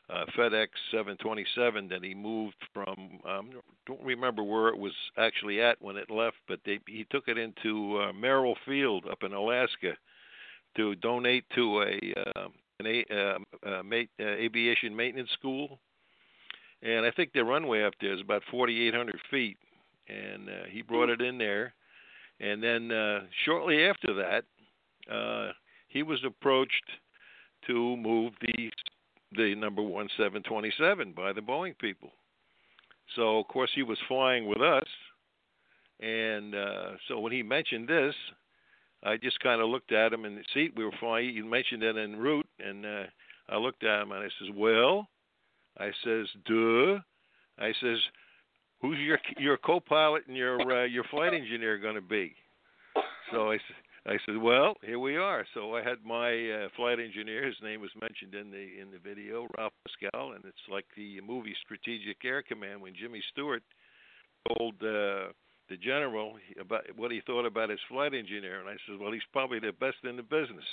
[0.09, 3.19] uh, FedEx 727 that he moved from.
[3.27, 3.51] Um,
[3.85, 7.37] don't remember where it was actually at when it left, but they, he took it
[7.37, 9.93] into uh, Merrill Field up in Alaska
[10.77, 12.47] to donate to a uh,
[12.79, 15.79] an a, uh, uh, mate, uh, aviation maintenance school
[16.81, 19.57] and I think the runway up there is about 4,800 feet.
[20.07, 21.73] And uh, he brought it in there,
[22.39, 24.43] and then uh, shortly after that,
[25.13, 25.51] uh,
[25.87, 26.83] he was approached
[27.67, 28.71] to move the
[29.33, 32.09] the number one 727 by the Boeing people.
[33.15, 34.87] So of course he was flying with us,
[35.99, 38.15] and uh, so when he mentioned this,
[39.03, 41.35] I just kind of looked at him in the seat we were flying.
[41.35, 43.03] He mentioned it en route, and uh,
[43.47, 45.07] I looked at him and I says, "Well."
[45.77, 46.99] I says, "Duh."
[47.57, 47.97] I says,
[48.81, 52.35] "Who's your your co-pilot and your uh, your flight engineer going to be?"
[53.31, 53.57] So I
[54.05, 57.45] I said, "Well, here we are." So I had my uh, flight engineer.
[57.45, 61.21] His name was mentioned in the in the video, Ralph Pascal, and it's like the
[61.21, 63.63] movie Strategic Air Command when Jimmy Stewart
[64.47, 65.29] told uh,
[65.69, 69.21] the general about what he thought about his flight engineer, and I said, "Well, he's
[69.31, 70.65] probably the best in the business."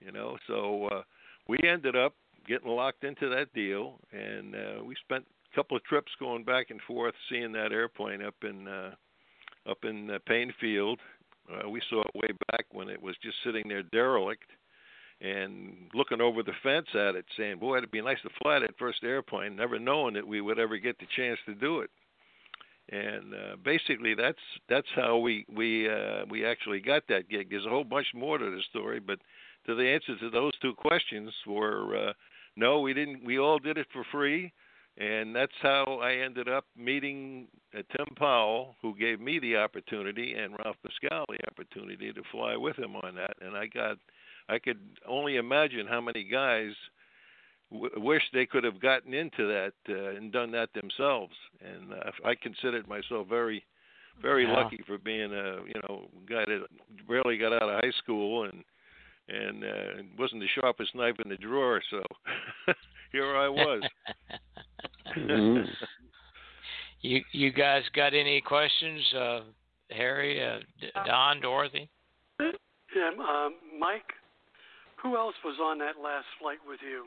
[0.00, 1.02] You know, so uh,
[1.48, 2.14] we ended up
[2.46, 6.70] getting locked into that deal, and uh, we spent a couple of trips going back
[6.70, 8.92] and forth, seeing that airplane up in uh,
[9.68, 10.98] up in uh, Paine Field.
[11.50, 14.50] Uh, we saw it way back when it was just sitting there derelict,
[15.20, 18.78] and looking over the fence at it, saying, "Boy, it'd be nice to fly that
[18.78, 21.90] first airplane," never knowing that we would ever get the chance to do it.
[22.90, 27.50] And uh, basically, that's that's how we we uh, we actually got that gig.
[27.50, 29.20] There's a whole bunch more to the story, but
[29.66, 32.12] to the answer to those two questions were uh,
[32.56, 33.24] no, we didn't.
[33.24, 34.52] We all did it for free,
[34.98, 37.46] and that's how I ended up meeting
[37.76, 42.56] uh, Tim Powell, who gave me the opportunity, and Ralph Pascal the opportunity to fly
[42.56, 43.34] with him on that.
[43.40, 43.96] And I got,
[44.48, 46.72] I could only imagine how many guys
[47.72, 51.34] w- wish they could have gotten into that uh, and done that themselves.
[51.64, 53.64] And uh, I considered myself very,
[54.20, 54.54] very Yeah.
[54.54, 56.66] lucky for being a you know guy that
[57.08, 58.64] barely got out of high school and
[59.30, 61.80] and uh, wasn't the sharpest knife in the drawer.
[61.90, 62.02] So
[63.12, 63.82] here I was.
[65.16, 65.66] Mhm.
[67.00, 69.40] you you guys got any questions, uh,
[69.90, 71.88] Harry, uh, D- Don, Dorothy?
[72.40, 74.12] Yeah, um, Mike,
[75.02, 77.06] who else was on that last flight with you?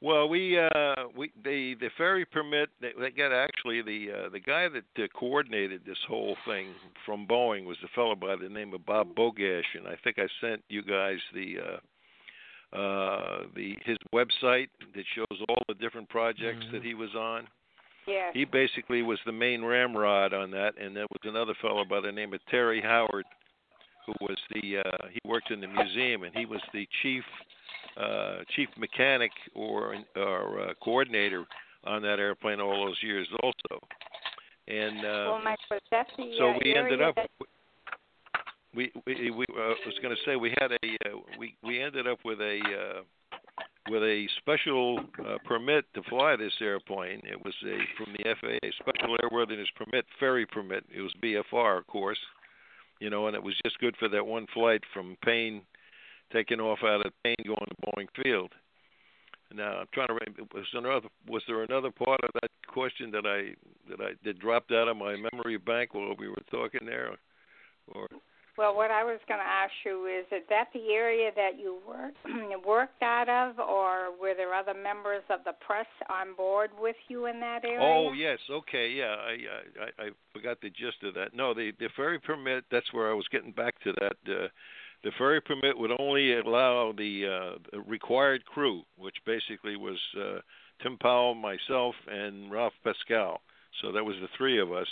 [0.00, 4.40] Well, we uh, we the the ferry permit they, they got actually the uh, the
[4.40, 6.74] guy that uh, coordinated this whole thing
[7.06, 10.26] from Boeing was a fellow by the name of Bob Bogash, and I think I
[10.40, 16.66] sent you guys the uh, uh, the his website that shows all the different projects
[16.72, 17.46] that he was on.
[18.06, 18.32] Yes.
[18.34, 22.12] He basically was the main ramrod on that, and there was another fellow by the
[22.12, 23.24] name of Terry Howard,
[24.06, 27.24] who was the uh, he worked in the museum, and he was the chief
[27.96, 31.44] uh, chief mechanic or or uh, coordinator
[31.84, 33.80] on that airplane all those years also.
[34.66, 37.14] And uh, well, Mike, was that the so uh, we ended up.
[37.16, 37.30] that-
[38.74, 41.80] We we, we uh, I was going to say we had a uh, we we
[41.80, 43.02] ended up with a uh,
[43.88, 47.20] with a special uh, permit to fly this airplane.
[47.24, 50.84] It was a from the FAA Special Airworthiness Permit ferry permit.
[50.92, 52.18] It was VFR, of course,
[53.00, 55.62] you know, and it was just good for that one flight from Paine,
[56.32, 58.52] taking off out of Paine going to Boeing Field.
[59.54, 60.42] Now I'm trying to remember.
[60.54, 61.08] Was there another?
[61.28, 63.54] Was there another part of that question that I
[63.88, 67.10] that I that dropped out of my memory bank while we were talking there,
[67.88, 68.08] or?
[68.56, 71.78] Well, what I was going to ask you is, is that the area that you
[71.86, 72.18] worked
[72.66, 77.26] worked out of, or were there other members of the press on board with you
[77.26, 77.80] in that area?
[77.80, 79.16] Oh yes, okay, yeah.
[79.18, 81.34] I I, I forgot the gist of that.
[81.34, 82.64] No, the the ferry permit.
[82.70, 84.16] That's where I was getting back to that.
[84.28, 84.48] Uh,
[85.04, 90.38] the ferry permit would only allow the, uh, required crew, which basically was uh,
[90.82, 93.40] Tim Powell, myself, and Ralph Pascal.
[93.82, 94.86] So that was the three of us,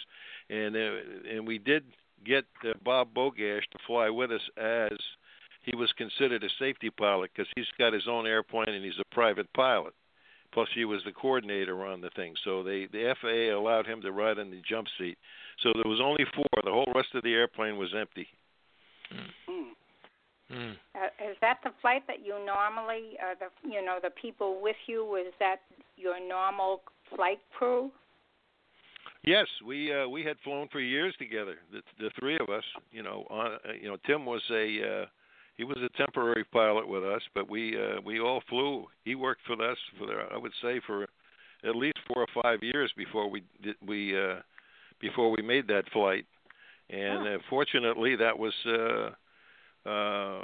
[0.51, 1.85] and uh, and we did
[2.27, 4.99] get uh, Bob Bogash to fly with us as
[5.63, 9.15] he was considered a safety pilot because he's got his own airplane and he's a
[9.15, 9.95] private pilot.
[10.53, 12.35] Plus, he was the coordinator on the thing.
[12.45, 15.17] So they the FAA allowed him to ride in the jump seat.
[15.63, 16.63] So there was only four.
[16.65, 18.27] The whole rest of the airplane was empty.
[19.49, 19.73] Mm.
[20.53, 20.73] Mm.
[20.95, 24.77] Uh, is that the flight that you normally, uh, the you know, the people with
[24.87, 25.17] you?
[25.17, 25.57] Is that
[25.97, 26.83] your normal
[27.15, 27.91] flight crew?
[29.25, 31.57] Yes, we uh, we had flown for years together.
[31.71, 35.07] The, the three of us, you know, on, uh, you know, Tim was a uh,
[35.57, 38.87] he was a temporary pilot with us, but we uh, we all flew.
[39.05, 41.07] He worked for us for I would say for
[41.65, 44.41] at least four or five years before we did, we uh,
[45.01, 46.27] before we made that flight.
[46.91, 49.11] And uh, fortunately, that was uh,
[49.87, 50.43] uh,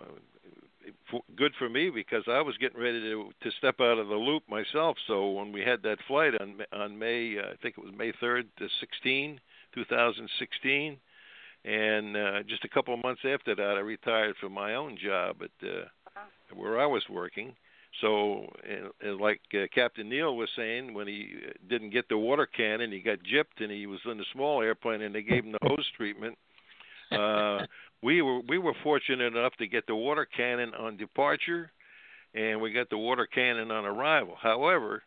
[1.36, 4.42] good for me because I was getting ready to to step out of the loop
[4.48, 4.96] myself.
[5.06, 8.12] So when we had that flight on on May, uh, I think it was May
[8.12, 9.40] 3rd to 16,
[9.74, 10.96] 2016,
[11.64, 15.36] and uh, just a couple of months after that, I retired from my own job
[15.42, 15.84] at uh,
[16.54, 17.54] where I was working.
[18.00, 21.32] So, and, and like uh, Captain Neil was saying, when he
[21.68, 25.02] didn't get the water cannon, he got gypped, and he was in a small airplane,
[25.02, 26.36] and they gave him the hose treatment.
[27.10, 27.66] Uh,
[28.02, 31.70] we were we were fortunate enough to get the water cannon on departure,
[32.34, 34.36] and we got the water cannon on arrival.
[34.40, 35.02] However,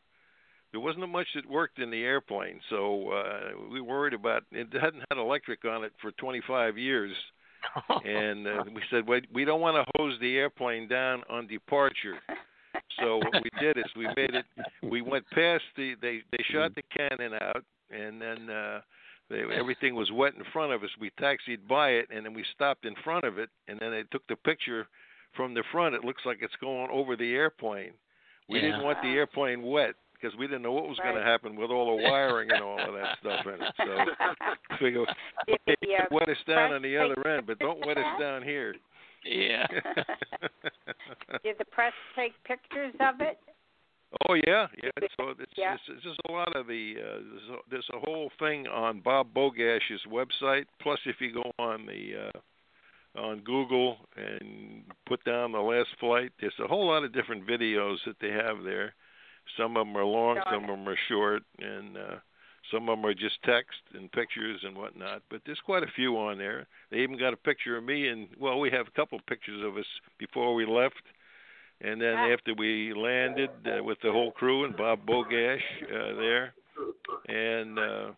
[0.71, 3.39] there wasn't much that worked in the airplane, so uh,
[3.71, 4.67] we worried about it.
[4.73, 7.11] Hadn't had electric on it for 25 years,
[8.05, 12.17] and uh, we said we we don't want to hose the airplane down on departure.
[12.99, 14.45] So what we did is we made it.
[14.83, 15.95] We went past the.
[16.01, 18.49] They they shot the cannon out, and then.
[18.49, 18.81] uh
[19.31, 20.89] they, everything was wet in front of us.
[20.99, 24.03] We taxied by it, and then we stopped in front of it, and then they
[24.11, 24.87] took the picture
[25.35, 25.95] from the front.
[25.95, 27.93] It looks like it's going over the airplane.
[28.49, 28.65] We Yeah.
[28.71, 31.71] didn't want the airplane wet because we didn't know what was going to happen with
[31.71, 33.73] all the wiring and all of that stuff in it.
[33.77, 35.05] So figure,
[35.47, 37.97] Did okay, the, you uh, wet us down on the other end, but don't wet
[37.97, 38.75] us down here.
[39.23, 39.65] Yeah.
[41.43, 43.39] Did the press take pictures of it?
[44.29, 44.89] Oh yeah, yeah.
[45.17, 45.75] So it's, Yeah.
[45.75, 48.99] it's, it's just a lot of the uh, there's, a, there's a whole thing on
[48.99, 50.65] Bob Bogash's website.
[50.81, 56.31] Plus, if you go on the uh, on Google and put down the last flight,
[56.39, 58.93] there's a whole lot of different videos that they have there.
[59.57, 60.43] Some of them are long, Sure.
[60.53, 62.15] some of them are short, and uh,
[62.71, 65.23] some of them are just text and pictures and whatnot.
[65.29, 66.67] But there's quite a few on there.
[66.89, 69.77] They even got a picture of me, and well, we have a couple pictures of
[69.77, 69.85] us
[70.19, 71.01] before we left.
[71.83, 76.53] And then after we landed uh, with the whole crew and Bob Bogash uh, there,
[77.27, 78.11] and uh,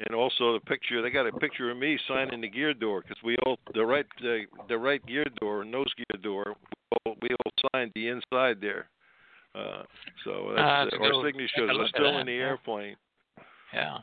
[0.00, 3.22] and also the picture they got a picture of me signing the gear door because
[3.24, 7.28] we all the right uh, the right gear door nose gear door we all, we
[7.30, 8.88] all signed the inside there.
[9.54, 9.84] Uh,
[10.24, 11.24] so that's, Ah, uh, that's our cool.
[11.24, 12.96] signatures are still in the airplane.
[13.72, 13.98] Yeah.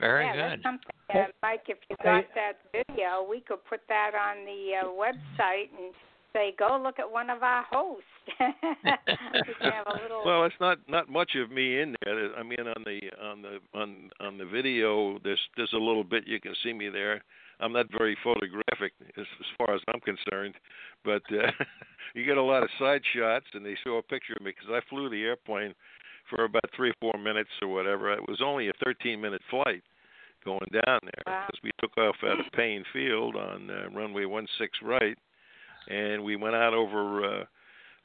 [0.00, 0.50] Very yeah, good.
[0.50, 4.82] That's something, uh, Mike, if you got that video, we could put that on the
[4.82, 5.94] uh, website and
[6.34, 8.04] say, go look at one of our hosts.
[8.40, 10.22] we can have a little.
[10.24, 12.36] Well, it's not not much of me in there.
[12.36, 16.26] I mean, on the on the on on the video, there's there's a little bit
[16.26, 17.22] you can see me there.
[17.60, 20.54] I'm not very photographic as, as far as I'm concerned,
[21.04, 21.50] but uh,
[22.14, 24.72] you get a lot of side shots, and they show a picture of me because
[24.74, 25.74] I flew the airplane
[26.28, 28.12] for about three or four minutes or whatever.
[28.12, 29.82] It was only a 13 minute flight
[30.44, 31.44] going down there Wow.
[31.46, 35.16] because we took off out of Paine Field on uh, runway 16 right,
[35.88, 37.24] and we went out over.
[37.24, 37.44] Uh,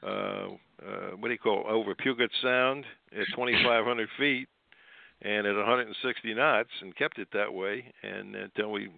[0.02, 0.48] uh,
[0.82, 1.70] uh, what do you call it?
[1.70, 4.48] over Puget Sound at 2,500 feet
[5.22, 8.88] and at 160 knots, and kept it that way, and until we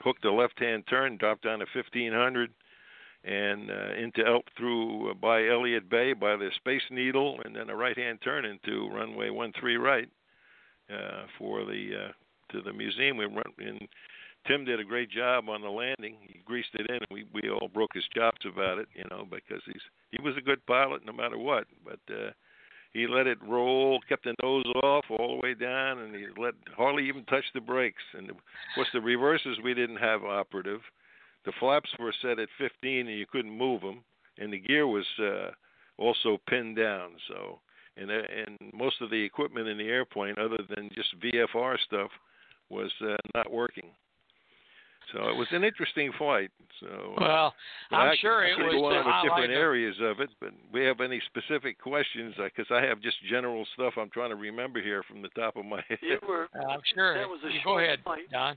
[0.00, 2.50] hooked a left-hand turn, dropped down to 1,500,
[3.24, 7.70] and uh, into El- through uh, by Elliott Bay by the Space Needle, and then
[7.70, 10.08] a right-hand turn into runway 13 right
[10.92, 12.12] uh, for the uh,
[12.52, 13.16] to the museum.
[13.16, 13.78] We run in.
[14.46, 16.16] Tim did a great job on the landing.
[16.20, 19.26] He greased it in, and we we all broke his chops about it, you know,
[19.30, 21.66] because he's he was a good pilot no matter what.
[21.84, 22.30] But uh,
[22.92, 26.54] he let it roll, kept the nose off all the way down, and he let
[26.76, 28.02] hardly even touch the brakes.
[28.16, 28.36] And of
[28.74, 30.80] course, the reverses we didn't have operative.
[31.44, 34.02] The flaps were set at 15, and you couldn't move them,
[34.38, 35.50] and the gear was uh,
[35.98, 37.10] also pinned down.
[37.28, 37.58] So,
[37.96, 42.10] and uh, and most of the equipment in the airplane, other than just VFR stuff,
[42.70, 43.90] was uh, not working.
[45.12, 46.50] So it was an interesting flight.
[46.80, 47.54] So uh, well,
[47.90, 49.50] but I'm I, sure I it could was go the on uh, with different highlight
[49.50, 50.30] of- areas of it.
[50.40, 52.34] But we have any specific questions?
[52.36, 55.64] Because I have just general stuff I'm trying to remember here from the top of
[55.64, 55.98] my head.
[56.02, 56.48] You were.
[56.54, 57.14] Uh, I'm sure.
[57.18, 58.26] That was a You short go ahead, flight.
[58.32, 58.56] Don.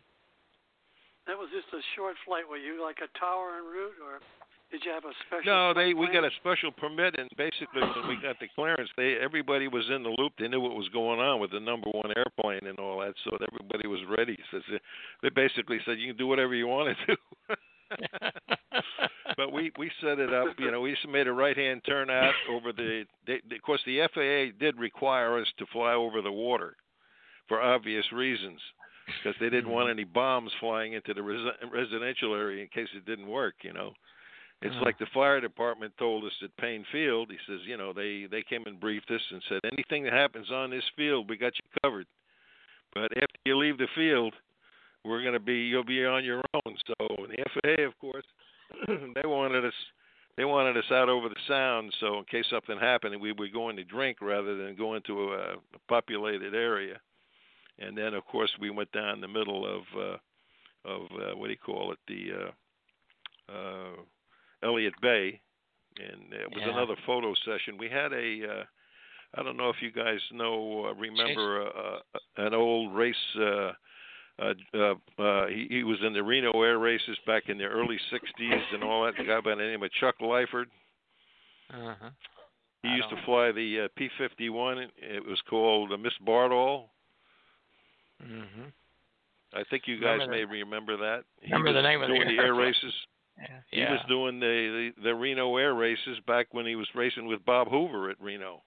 [1.27, 2.47] That was just a short flight.
[2.49, 4.23] Were you like a tower en route, or
[4.71, 5.45] did you have a special?
[5.45, 8.89] No, they flight we got a special permit, and basically when we got the clearance,
[8.97, 10.33] they everybody was in the loop.
[10.37, 13.37] They knew what was going on with the number one airplane and all that, so
[13.53, 14.37] everybody was ready.
[14.51, 14.79] So they-
[15.23, 17.55] they basically said you can do whatever you want to do.
[19.37, 20.47] but we we set it up.
[20.59, 23.05] You know, we just made a right hand turn out over the.
[23.25, 26.75] They, of course, the FAA did require us to fly over the water,
[27.47, 28.59] for obvious reasons,
[29.05, 29.99] because they didn't want mm-hmm.
[29.99, 33.55] any bombs flying into the res- residential area in case it didn't work.
[33.61, 33.93] You know.
[34.61, 34.85] It's Uh-huh.
[34.85, 37.29] like the fire department told us at Paine Field.
[37.31, 40.49] He says, you know, they they came and briefed us and said anything that happens
[40.51, 42.07] on this field, we got you covered.
[42.93, 44.33] But after you leave the field,
[45.03, 46.77] we're going to be you'll be on your own.
[46.87, 46.95] So
[47.27, 48.25] the FAA, of course,
[48.87, 49.73] they wanted us
[50.37, 51.93] they wanted us out over the sound.
[51.99, 55.53] So in case something happened, we were going to drink rather than go into a,
[55.53, 56.99] a populated area.
[57.79, 60.17] And then, of course, we went down the middle of uh,
[60.89, 63.95] of uh, what do you call it the uh, uh,
[64.63, 65.39] Elliott Bay,
[65.97, 66.69] and it was Yeah.
[66.71, 67.77] another photo session.
[67.77, 68.63] We had a, uh,
[69.35, 73.15] I don't know if you guys know, uh, remember uh, uh, an old race.
[73.35, 73.71] Uh,
[74.39, 77.97] uh, uh, uh, he, he was in the Reno Air Races back in the early
[78.11, 79.15] '60s and all that.
[79.17, 80.65] The guy by the name of Chuck Lyford.
[81.73, 82.09] Uh-huh.
[82.83, 84.87] He I used to fly the uh, P-51.
[84.97, 86.85] It was called uh, Miss Bardahl.
[88.23, 88.69] Mm-hmm.
[89.53, 91.23] I think you guys Remember may the- remember that.
[91.41, 92.93] He remember the name of the air races.
[93.39, 93.47] Yeah.
[93.71, 93.91] He yeah.
[93.91, 97.69] was doing the, the the Reno Air Races back when he was racing with Bob
[97.69, 98.63] Hoover at Reno,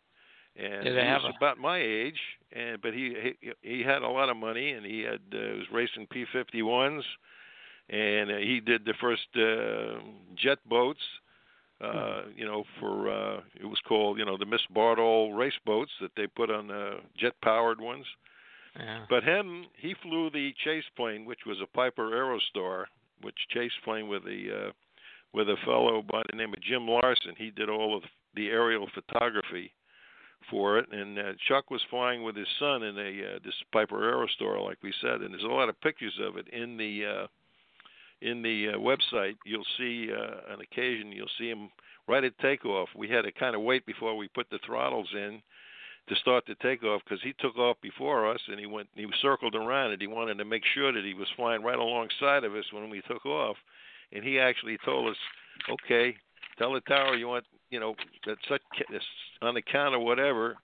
[0.57, 2.19] and Did he have was a- about my age.
[2.53, 5.67] And but he he he had a lot of money, and he had uh, was
[5.73, 7.03] racing P51s,
[7.89, 10.01] and uh, he did the first uh,
[10.37, 11.01] jet boats.
[11.81, 15.91] Uh, you know, for uh, it was called you know the Miss Bardahl race boats
[16.01, 18.05] that they put on uh, jet powered ones.
[18.79, 19.05] Yeah.
[19.09, 22.85] But him, he flew the chase plane, which was a Piper Aerostar,
[23.23, 24.73] which chase plane with a uh,
[25.33, 27.35] with a fellow by the name of Jim Larson.
[27.37, 28.03] He did all of
[28.35, 29.73] the aerial photography
[30.51, 33.97] for it, and uh, Chuck was flying with his son in a uh, this Piper
[33.97, 37.27] Aerostar, like we said, and there's a lot of pictures of it in the uh,
[38.23, 39.37] in the uh, website.
[39.45, 41.71] You'll see uh, on occasion you'll see him
[42.09, 42.89] right at takeoff.
[42.97, 45.41] We had to kind of wait before we put the throttles in
[46.11, 49.55] to start the takeoff because he took off before us and he went he circled
[49.55, 52.65] around and he wanted to make sure that he was flying right alongside of us
[52.73, 53.57] when we took off.
[54.13, 55.17] And he actually told us
[55.71, 56.17] okay
[56.59, 57.95] tell the tower you want you know
[58.27, 58.61] that such
[59.41, 60.57] on the count of whatever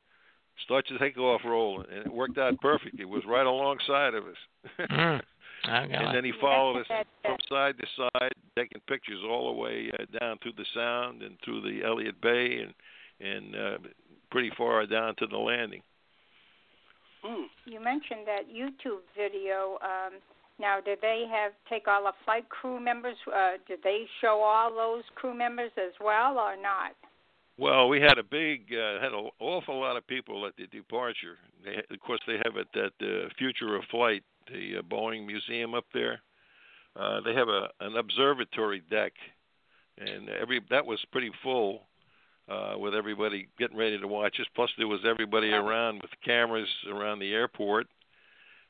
[0.65, 2.99] start your takeoff roll and it worked out perfect.
[2.99, 4.89] It was right alongside of us.
[4.91, 5.23] Mm.
[5.65, 6.87] And then he followed us
[7.23, 11.37] from side to side, taking pictures all the way uh, down through the Sound and
[11.45, 12.75] through the Elliott Bay and
[13.19, 13.79] and uh,
[14.37, 15.81] pretty far down to the landing.
[17.23, 17.45] Hmm.
[17.65, 19.79] You mentioned that YouTube video.
[19.81, 20.21] Um,
[20.61, 23.17] now, did they have take all the flight crew members?
[23.35, 26.93] Uh, did they show all those crew members as well, or not?
[27.57, 31.39] Well, we had a big, uh, had an awful lot of people at the departure.
[31.65, 34.23] They, of course, they have it at the Future of Flight,
[34.53, 36.21] the uh, Boeing Museum up there.
[36.95, 39.15] Uh, they have a an observatory deck,
[39.97, 41.87] and every that was pretty full
[42.49, 44.47] uh, with everybody getting ready to watch us.
[44.55, 47.87] Plus, there was everybody around with cameras around the airport.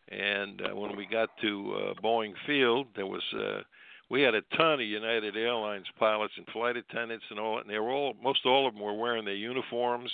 [0.09, 3.61] And uh, when we got to uh, Boeing Field, there was uh,
[4.09, 7.79] we had a ton of United Airlines pilots and flight attendants and all, and they
[7.79, 10.11] were all most all of them were wearing their uniforms,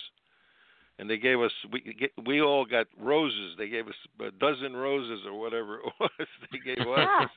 [0.98, 3.54] and they gave us we get, we all got roses.
[3.58, 6.10] They gave us a dozen roses or whatever it was.
[6.50, 7.28] they gave us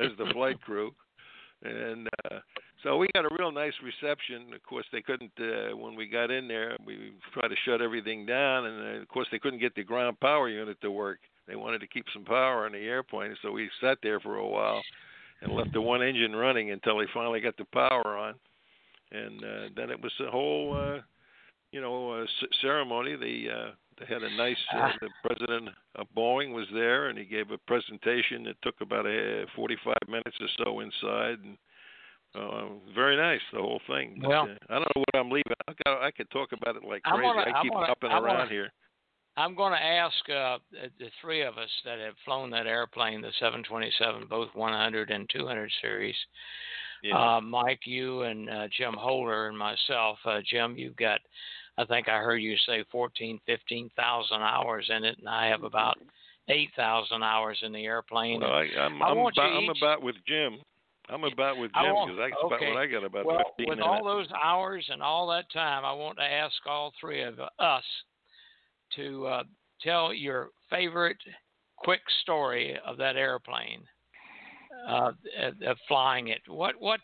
[0.00, 0.90] as the flight crew,
[1.62, 2.40] and uh,
[2.82, 4.52] so we got a real nice reception.
[4.54, 6.76] Of course, they couldn't uh, when we got in there.
[6.84, 10.18] We tried to shut everything down, and uh, of course they couldn't get the ground
[10.20, 11.18] power unit to work.
[11.46, 14.46] They wanted to keep some power on the airplane, so we sat there for a
[14.46, 14.82] while
[15.42, 18.34] and left the one engine running until they finally got the power on.
[19.12, 21.00] And uh, then it was a whole, uh,
[21.72, 23.16] you know, uh, c- ceremony.
[23.16, 24.56] They uh, they had a nice.
[24.72, 29.06] Uh, the president of Boeing was there, and he gave a presentation that took about
[29.06, 31.38] a 45 minutes or so inside.
[31.44, 31.58] And
[32.34, 34.18] Uh, very nice, the whole thing.
[34.20, 35.52] But, Well- uh, I don't know what I'm leaving.
[35.66, 37.22] I, got, I could talk about it like crazy.
[37.22, 38.72] gonna- I keep gonna- hopping I'm around gonna- here.
[39.36, 40.58] I'm going to ask uh,
[40.98, 45.70] the three of us that have flown that airplane, the 727, both 100 and 200
[45.80, 46.16] series.
[47.02, 47.36] Yeah.
[47.36, 50.18] Uh, Mike, you and uh, Jim Holder and myself.
[50.26, 51.20] Uh, Jim, you've got,
[51.78, 55.96] I think I heard you say 14, 15,000 hours in it, and I have about
[56.48, 58.40] 8,000 hours in the airplane.
[58.40, 60.58] Well, I, I'm, want you I'm about with Jim.
[61.10, 63.86] I'm about with Jim because I about what I got about well, 15 with minutes.
[63.86, 67.84] all those hours and all that time, I want to ask all three of us
[68.96, 69.42] to uh,
[69.82, 71.18] tell your favorite
[71.76, 73.82] quick story of that airplane,
[74.88, 76.40] uh, of, of flying it.
[76.46, 77.00] What what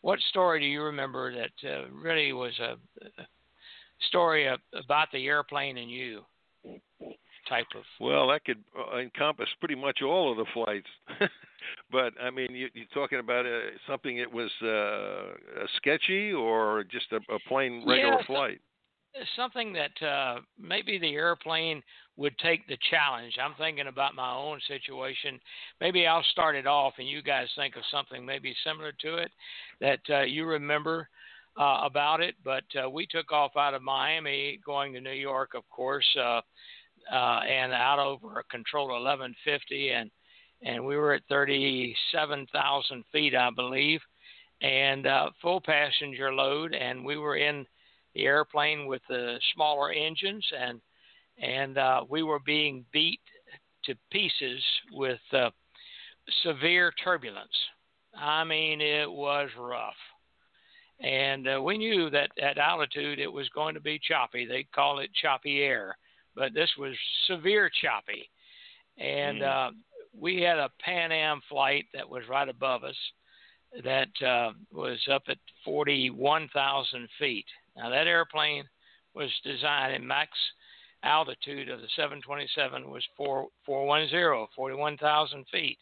[0.00, 2.76] what story do you remember that uh, really was a,
[3.20, 3.26] a
[4.08, 6.22] story of, about the airplane and you?
[7.48, 10.86] Type of Well, that could uh, encompass pretty much all of the flights.
[11.90, 16.84] but I mean, you, you're talking about uh, something that was uh, uh, sketchy or
[16.84, 18.60] just a, a plain regular Yeah, flight.
[19.36, 21.82] something that uh, maybe the airplane
[22.16, 23.34] would take the challenge.
[23.42, 25.40] I'm thinking about my own situation.
[25.80, 29.30] Maybe I'll start it off, and you guys think of something maybe similar to it
[29.80, 31.08] that uh, you remember
[31.58, 32.34] uh, about it.
[32.44, 36.40] But uh, we took off out of Miami, going to New York, of course, uh,
[37.12, 40.10] uh, and out over a Control 1150, and
[40.64, 44.00] and we were at 37,000 feet, I believe,
[44.62, 47.66] and uh, full passenger load, and we were in
[48.14, 50.80] the airplane with the smaller engines, and
[51.42, 53.20] and uh, we were being beat
[53.84, 54.62] to pieces
[54.92, 55.50] with uh,
[56.44, 57.48] severe turbulence.
[58.16, 59.94] I mean, it was rough,
[61.00, 64.46] and uh, we knew that at altitude it was going to be choppy.
[64.46, 65.96] They call it choppy air,
[66.36, 66.94] but this was
[67.26, 68.30] severe choppy,
[68.96, 69.70] and uh,
[70.18, 72.96] we had a Pan Am flight that was right above us
[73.82, 77.46] that uh, was up at 41,000 feet.
[77.76, 78.64] Now, that airplane
[79.14, 80.30] was designed in max
[81.02, 85.78] altitude of the 727 was 4, 410, 41,000 feet.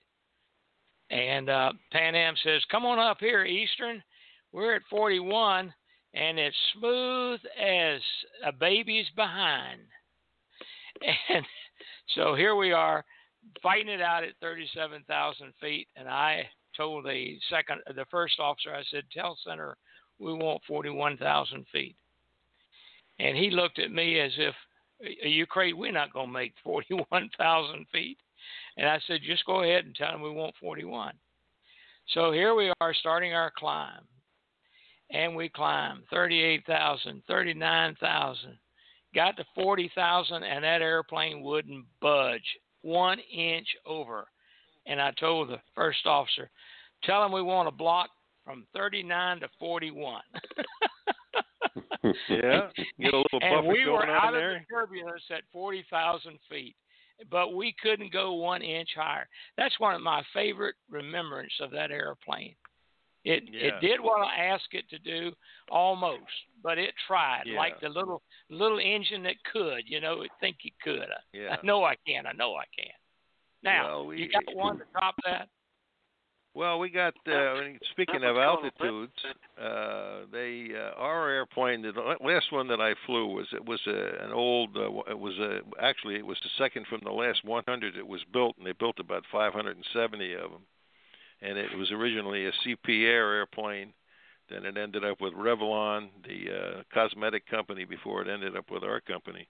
[1.11, 4.03] And uh, Pan Am says, Come on up here, Eastern.
[4.53, 5.73] We're at 41,
[6.15, 8.01] and it's smooth as
[8.45, 9.81] a baby's behind.
[11.29, 11.45] And
[12.15, 13.05] so here we are
[13.63, 15.89] fighting it out at 37,000 feet.
[15.97, 19.77] And I told the second, the first officer, I said, Tell Center
[20.19, 21.97] we want 41,000 feet.
[23.19, 24.55] And he looked at me as if,
[25.01, 25.73] you crazy?
[25.73, 28.19] We're not going to make 41,000 feet.
[28.77, 31.15] And I said, Just go ahead and tell them we want 41.
[32.15, 34.03] So here we are starting our climb.
[35.11, 38.59] And we climb 38,000, 39,000,
[39.15, 42.41] got to 40,000, and that airplane wouldn't budge
[42.83, 44.27] one inch over.
[44.87, 46.51] And I told the first officer,
[47.05, 48.11] Tell him we want a block
[48.45, 50.23] from 39 to 41.
[52.29, 52.69] Yeah,
[53.01, 54.65] get a little and buffer we going were out of there.
[54.69, 56.75] the turbulence at 40,000 feet,
[57.31, 59.29] but we couldn't go one inch higher.
[59.57, 62.57] That's one of my favorite remembrance of that airplane.
[63.25, 63.61] It Yeah.
[63.69, 65.33] it did what I asked it to do
[65.71, 67.59] almost, but it tried Yeah.
[67.59, 69.89] like the little little engine that could.
[69.89, 71.09] You know, it think it could.
[71.11, 71.57] I, Yeah.
[71.57, 72.27] I know I can.
[72.27, 72.93] I know I can.
[73.63, 75.49] Now Well, we- you got one to top that.
[76.55, 77.15] Well, we got.
[77.27, 79.25] Uh, I mean, speaking of altitudes,
[79.59, 81.81] uh, they uh, our airplane.
[81.81, 84.77] The last one that I flew was it was a, an old.
[84.77, 88.23] Uh, it was a actually it was the second from the last 100 that was
[88.35, 90.67] built, and they built about 570 of them.
[91.43, 93.93] And it was originally a CP Air airplane.
[94.49, 98.85] Then it ended up with Revlon, the uh, cosmetic company, before it ended up with
[98.85, 99.49] our company.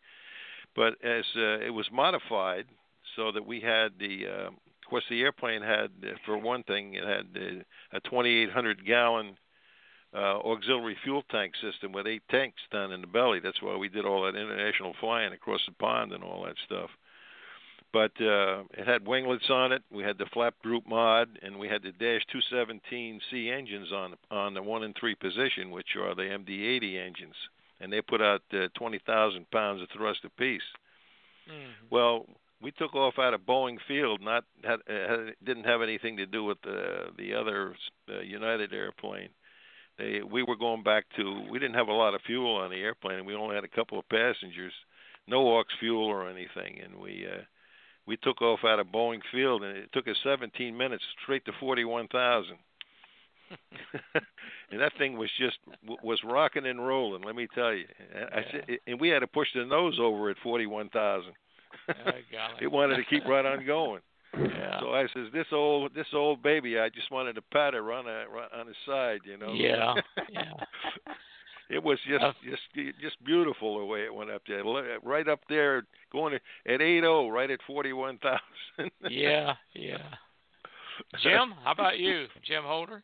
[0.74, 2.66] But as uh, it was modified
[3.16, 4.50] so that we had the uh,
[4.82, 9.36] of course, the airplane had, uh, for one thing, it had a 2,800 gallon
[10.14, 13.40] uh, auxiliary fuel tank system with eight tanks down in the belly.
[13.40, 16.90] That's why we did all that international flying across the pond and all that stuff.
[17.92, 19.82] But uh, it had winglets on it.
[19.90, 24.54] We had the flap group mod, and we had the Dash 217C engines on on
[24.54, 27.34] the one and three position, which are the MD-80 engines,
[27.80, 30.62] and they put out uh, 20,000 pounds of thrust apiece.
[31.90, 32.26] Well,
[32.62, 34.22] we took off out of Boeing Field.
[34.22, 37.74] Not had, uh, had didn't have anything to do with the the other
[38.08, 39.28] uh, United airplane.
[39.98, 41.44] They we were going back to.
[41.50, 43.68] We didn't have a lot of fuel on the airplane, and we only had a
[43.68, 44.72] couple of passengers,
[45.26, 47.26] no aux fuel or anything, and we.
[47.26, 47.42] uh
[48.06, 51.52] we took off out of Boeing Field, and it took us 17 minutes straight to
[51.60, 52.56] 41,000.
[54.70, 55.58] and that thing was just
[56.02, 57.22] was rocking and rolling.
[57.22, 57.84] Let me tell you.
[58.14, 61.32] And I said, and we had to push the nose over at 41,000.
[61.88, 61.92] Oh,
[62.62, 64.00] it wanted to keep right on going.
[64.38, 64.80] Yeah.
[64.80, 68.06] So I says, "This old, this old baby, I just wanted to pat her on
[68.06, 68.24] a,
[68.58, 69.94] on his side, you know." Yeah,
[70.32, 70.52] yeah.
[71.72, 72.62] It was just, Uh, just,
[73.00, 74.62] just beautiful the way it went up there,
[75.02, 78.90] right up there, going at eight oh, right at forty one thousand.
[79.10, 80.14] yeah, yeah.
[81.22, 83.02] Jim, how about you, Jim Holder?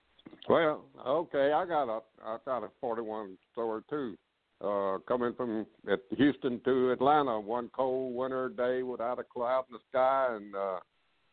[0.49, 4.17] Well, okay, I got a I got a 41 story too.
[4.61, 9.75] Uh, coming from at Houston to Atlanta, one cold winter day without a cloud in
[9.75, 10.79] the sky, and uh,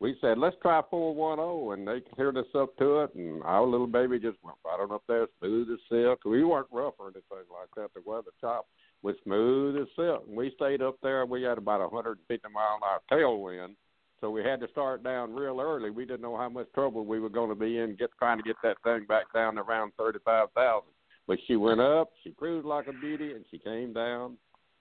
[0.00, 3.86] we said let's try 410, and they cleared us up to it, and our little
[3.86, 6.20] baby just went right on up there, smooth as silk.
[6.24, 7.94] We weren't rough or anything like that.
[7.94, 8.66] The weather top
[9.02, 11.24] was smooth as silk, and we stayed up there.
[11.26, 13.74] We had about a 150 mile an hour tailwind
[14.20, 15.90] so we had to start down real early.
[15.90, 18.42] We didn't know how much trouble we were going to be in get trying to
[18.42, 20.90] get that thing back down to around thirty five thousand.
[21.26, 24.36] But she went up, she cruised like a beauty, and she came down,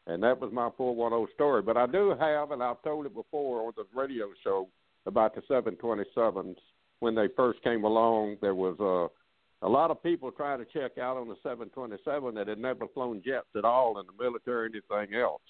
[0.07, 1.61] and that was my four one zero story.
[1.61, 4.69] But I do have, and I've told it before on the radio show
[5.05, 6.57] about the seven twenty sevens
[6.99, 8.37] when they first came along.
[8.41, 11.97] There was a a lot of people trying to check out on the seven twenty
[12.05, 15.41] seven that had never flown jets at all in the military or anything else.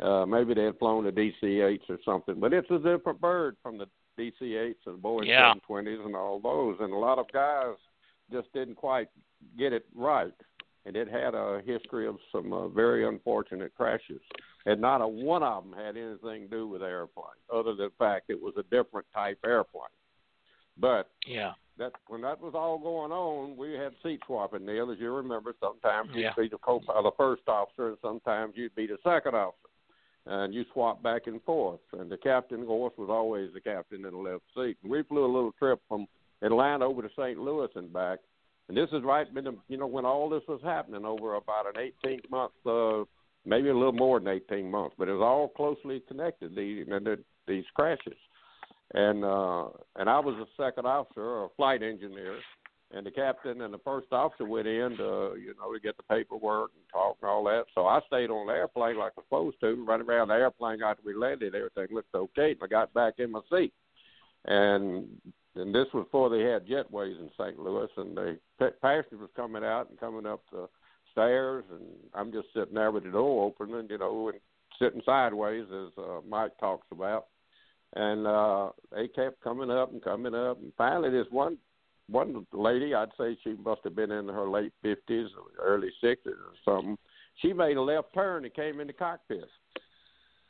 [0.00, 3.76] Uh, maybe they had flown a DC-8 or something, but it's a different bird from
[3.76, 3.86] the
[4.18, 5.52] DC-8s and Boeing Yeah.
[5.68, 6.78] 720s and all those.
[6.80, 7.74] And a lot of guys
[8.32, 9.08] just didn't quite
[9.58, 10.32] get it right,
[10.86, 14.22] and it had a history of some uh, very unfortunate crashes.
[14.66, 17.86] And not a one of them had anything to do with the airplane, other than
[17.86, 19.84] the fact it was a different type airplane.
[20.76, 21.54] But Yeah.
[21.78, 25.54] that when that was all going on, we had seat swapping, Neil, as you remember.
[25.60, 26.34] Sometimes you'd Yeah.
[26.34, 29.68] be the co uh, the first officer, and sometimes you'd be the second officer,
[30.26, 31.80] and you swap back and forth.
[31.92, 34.76] And the captain, of course, was always the captain in the left seat.
[34.82, 36.06] And we flew a little trip from
[36.42, 37.38] Atlanta over to St.
[37.38, 38.18] Louis and back.
[38.68, 39.26] And this is right,
[39.68, 43.04] you know, when all this was happening over about an 18 month, uh,
[43.44, 46.54] maybe a little more than 18 months, but it was all closely connected.
[46.54, 46.86] These
[47.46, 48.16] these crashes
[48.94, 52.38] and uh and I was a second officer, a flight engineer,
[52.92, 56.02] and the captain and the first officer went in to you know to get the
[56.04, 57.64] paperwork and talk and all that.
[57.74, 60.82] So I stayed on the airplane like I was supposed to, running around the airplane
[60.82, 61.54] after we landed.
[61.54, 63.72] Everything looked okay, and I got back in my seat.
[64.46, 65.06] And
[65.54, 67.58] and this was before they had jetways in St.
[67.58, 68.38] Louis, and the
[68.82, 70.68] passengers was coming out and coming up the
[71.12, 74.40] stairs, and I'm just sitting there with the door open, and you know, and
[74.80, 77.26] sitting sideways as uh, Mike talks about.
[77.94, 80.60] And uh they kept coming up and coming up.
[80.60, 81.58] And finally this one
[82.08, 86.34] one lady i'd say she must have been in her late fifties or early sixties
[86.34, 86.96] or something
[87.36, 89.44] she made a left turn and came in the cockpit.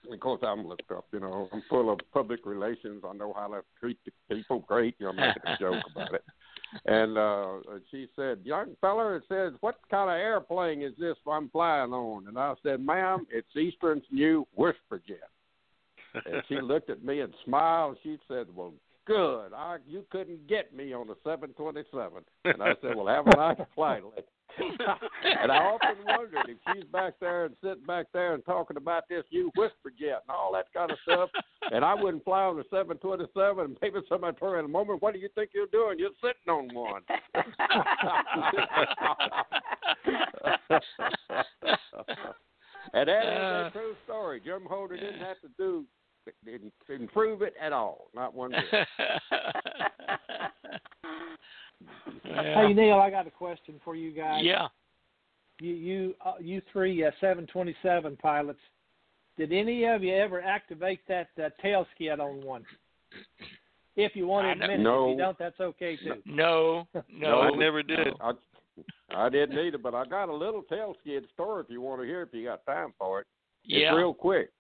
[0.05, 3.03] And of course i'm looked up you know i'm full of public relations.
[3.09, 4.97] I know how to treat the people great.
[4.99, 6.25] You know i'm making a joke about it
[6.87, 7.59] and uh
[7.91, 12.27] she said young feller it says what kind of airplane is this i'm flying on
[12.29, 15.29] and i said ma'am it's eastern's new whisper jet
[16.15, 17.97] and she looked at me and smiled.
[18.03, 18.75] She said, "Well,
[19.07, 19.53] good.
[19.53, 23.61] I you couldn't get me on a 727." And I said, "Well, have a nice
[23.75, 24.27] flight." lady."
[25.43, 29.05] and I often wondered if she's back there and sitting back there and talking about
[29.09, 31.31] this you whisper jet and all that kind of stuff,
[31.71, 35.03] and I wouldn't fly on a 727, and maybe somebody told her in a moment,
[35.03, 35.99] "What do you think you're doing?
[35.99, 37.03] You're sitting on one."
[42.93, 43.67] and that is Uh.
[43.67, 44.41] a true story.
[44.45, 45.85] Jim Holder didn't have to do
[46.45, 48.65] didn't improve it at all, not one bit.
[52.25, 54.43] Hey Neil, I got a question for you guys.
[54.45, 54.69] Yeah.
[55.61, 58.61] You you uh, you three uh, 727 pilots.
[59.37, 62.65] Did any of you ever activate that uh, tail skid on one?
[63.97, 66.23] If you want to I admit know- it, if you don't, that's okay too.
[66.25, 68.09] No, no, I never did.
[68.21, 68.33] I,
[69.15, 72.07] I didn't either, but I got a little tail skid story if you want to
[72.07, 73.27] hear if you got time for it.
[73.65, 73.91] Yeah.
[73.91, 74.51] It's real quick.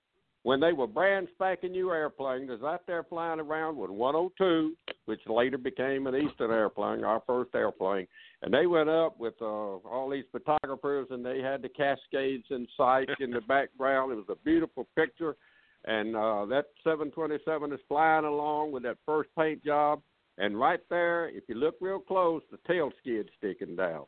[0.42, 4.74] When they were brand spanking new airplanes, I was out there flying around with 102,
[5.04, 8.06] which later became an Eastern airplane, our first airplane,
[8.40, 12.66] and they went up with uh, all these photographers, and they had the Cascades in
[12.74, 14.12] sight in the background.
[14.12, 15.36] It was a beautiful picture,
[15.84, 20.00] and uh, that 727 is flying along with that first paint job,
[20.38, 24.06] and right there, if you look real close, the tail skid's sticking down.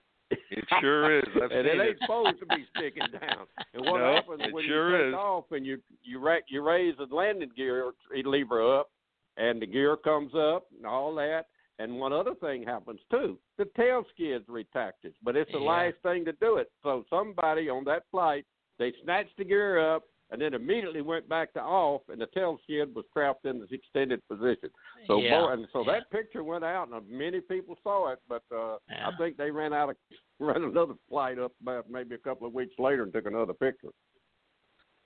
[0.50, 1.24] It sure is.
[1.36, 1.96] I've and it ain't it.
[2.02, 3.46] supposed to be sticking down.
[3.74, 5.14] And what No, happens when sure you take is.
[5.14, 7.92] off and you you ra- you raise the landing gear
[8.24, 8.90] lever up,
[9.36, 11.46] and the gear comes up and all that.
[11.78, 15.64] And one other thing happens too: the tail skid's retracted, but it's the Yeah.
[15.70, 16.70] last thing to do it.
[16.82, 18.44] So somebody on that flight
[18.78, 22.58] they snatched the gear up and then immediately went back to off, and the tail
[22.64, 24.70] skid was trapped in this extended position.
[25.06, 25.92] So Yeah, bo- and so yeah.
[25.92, 28.18] that picture went out, and many people saw it.
[28.28, 29.08] But uh, Yeah.
[29.08, 29.96] I think they ran out of
[30.40, 33.90] ran another flight up about maybe a couple of weeks later and took another picture.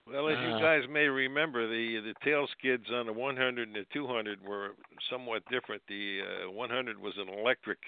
[0.06, 0.42] Well, as Uh.
[0.42, 4.76] you guys may remember, the the tail skids on the 100 and the 200 were
[5.10, 5.82] somewhat different.
[5.88, 7.78] The uh, 100 was an electric,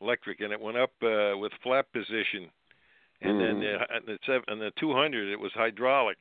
[0.00, 2.48] electric, and it went up uh, with flap position,
[3.22, 3.60] and then Mhm.
[3.60, 6.18] the, and the sev- and the 200 it was hydraulic.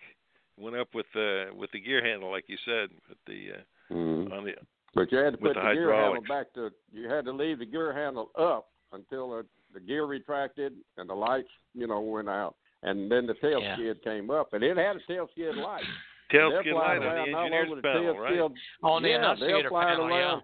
[0.58, 3.94] It went up with the with the gear handle, like you said, with the uh,
[3.94, 4.32] Mhm.
[4.32, 4.54] on the
[4.94, 6.72] But you had to put the the, gear handle back to.
[6.92, 11.14] You had to leave the gear handle up until the, the gear retracted and the
[11.16, 13.76] lights, you know, went out, and then the tail Yeah.
[13.76, 15.84] skid came up, and it had a tail skid light.
[16.32, 18.34] tail They're skid light on the engineer's the panel, right?
[18.34, 18.52] skid.
[18.84, 20.16] On the yeah, annunciator they're panel, yeah.
[20.16, 20.44] around.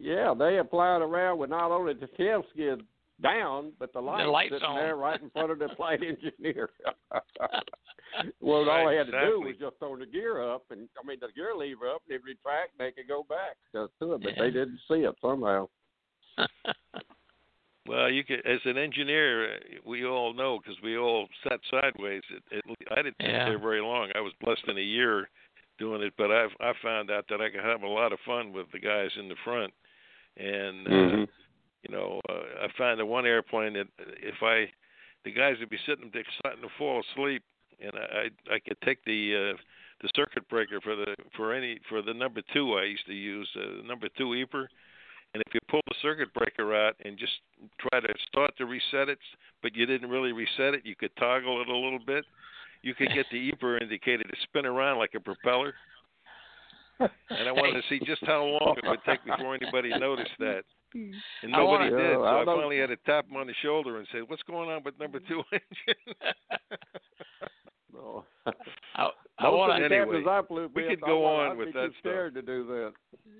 [0.00, 2.82] Yeah, they are flying around with not only the tail skid
[3.22, 4.76] down, but the lights, lights sitting on.
[4.76, 6.70] there right in front of the flight engineer.
[8.40, 11.18] well, all they had to do was just throw the gear up, and I mean
[11.20, 14.22] the gear lever up, and it retract, and they could go back to, to it,
[14.22, 14.42] but Yeah.
[14.44, 15.68] they didn't see it somehow.
[17.88, 22.22] Well, you could, as an engineer, uh, we all know because we all sat sideways.
[22.30, 23.44] It, it, I didn't sit Yeah.
[23.44, 24.10] there very long.
[24.14, 25.30] I was blessed in a year
[25.78, 28.52] doing it, but I've I found out that I could have a lot of fun
[28.52, 29.72] with the guys in the front,
[30.36, 31.28] and uh, Mhm.
[31.84, 34.72] you know, uh, I found the one airplane that uh, if I,
[35.24, 37.44] the guys would be sitting there starting to fall asleep,
[37.80, 39.56] and I I, could take the uh,
[40.02, 43.48] the circuit breaker for the for any for the number two I used to use
[43.56, 44.66] uh, the number two EPR,
[45.34, 47.34] and if you pull the circuit breaker out and just
[47.78, 49.18] try to start to reset it,
[49.62, 52.24] but you didn't really reset it, you could toggle it a little bit.
[52.82, 55.74] You could get the EPR indicator to spin around like a propeller.
[56.98, 60.62] And I wanted to see just how long it would take before anybody noticed that.
[60.96, 61.12] Mm.
[61.42, 62.10] And I wanna- nobody did.
[62.10, 64.42] Yeah, So I I finally had to tap him on the shoulder and say, "What's
[64.44, 66.14] going on with number two engine?"
[67.92, 68.24] No.
[68.96, 71.40] I, I want of the Anyway, captains I flew we with, could I go wa-
[71.44, 71.98] on I'd with be that too stuff.
[72.02, 72.92] scared to do that.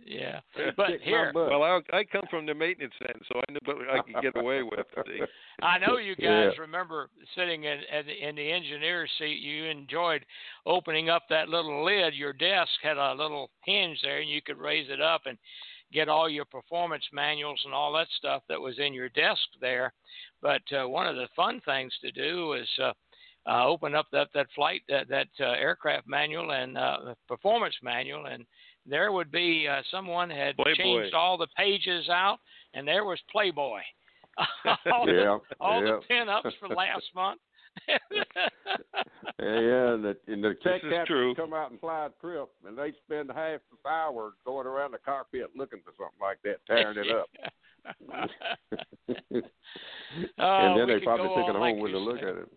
[0.06, 0.40] yeah.
[0.78, 3.76] But kick here, well, I, I come from the maintenance end, so I knew what
[3.90, 4.86] I could get away with.
[5.06, 5.20] See?
[5.60, 6.46] I know you Yeah.
[6.48, 9.40] guys remember sitting in, in in the engineer's seat.
[9.40, 10.24] You enjoyed
[10.64, 12.14] opening up that little lid.
[12.14, 15.36] Your desk had a little hinge there, and you could raise it up and
[15.92, 19.92] get all your performance manuals and all that stuff that was in your desk there.
[20.42, 22.92] But uh, one of the fun things to do is uh,
[23.48, 28.26] uh, open up that that flight that that uh, aircraft manual and uh, performance manual,
[28.26, 28.44] and
[28.84, 30.76] there would be uh, someone had Playboy.
[30.76, 32.38] changed all the pages out,
[32.74, 33.80] and there was Playboy.
[34.92, 35.92] all the all yeah.
[35.92, 37.40] the pin-ups for last month.
[39.38, 40.56] Yeah, yeah, and the, and the is
[40.88, 44.92] captains come out and fly a trip, and they spend half the hour going around
[44.92, 47.28] the cockpit looking for something like that, tearing it up.
[50.38, 52.28] Oh, and then they probably took it on, like home with a look said.
[52.28, 52.48] at it.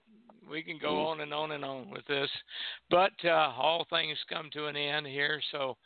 [0.49, 1.05] We can go Mm.
[1.07, 2.29] on and on and on with this,
[2.89, 5.41] but uh, all things come to an end here.
[5.51, 5.77] So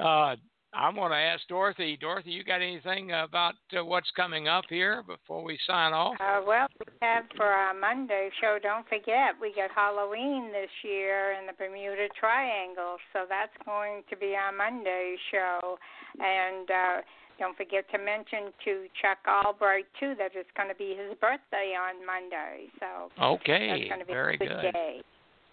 [0.00, 0.36] uh,
[0.76, 1.96] I'm going to ask Dorothy.
[1.98, 6.16] Dorothy, you got anything about uh, what's coming up here before we sign off?
[6.20, 11.32] Uh, well, we have for our Monday show, don't forget, we got Halloween this year
[11.32, 12.96] in the Bermuda Triangle.
[13.12, 15.78] So that's going to be our Monday show.
[16.20, 16.96] And uh,
[17.38, 21.72] don't forget to mention to Chuck Albright, too, that it's going to be his birthday
[21.72, 22.68] on Monday.
[22.80, 24.72] So Okay, that's going to be very a good, good.
[24.72, 25.00] day.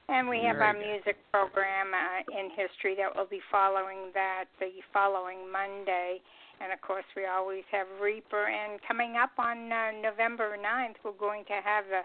[0.09, 0.85] And we have Very our good.
[0.85, 6.19] music program uh, in history that will be following that the following Monday.
[6.61, 8.47] And of course, we always have Reaper.
[8.47, 12.03] And coming up on uh, November 9th, we're going to have uh,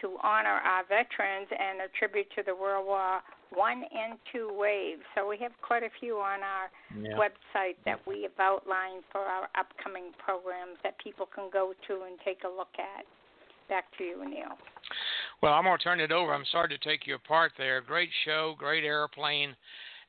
[0.00, 3.20] to honor our veterans and a tribute to the World War
[3.52, 5.02] One and Two waves.
[5.16, 7.16] So we have quite a few on our Yeah.
[7.16, 12.20] website that we have outlined for our upcoming programs that people can go to and
[12.24, 13.04] take a look at.
[13.68, 14.56] Back to you, Neil.
[15.40, 16.34] Well, I'm going to turn it over.
[16.34, 17.80] I'm sorry to take you apart there.
[17.80, 19.54] Great show, great airplane,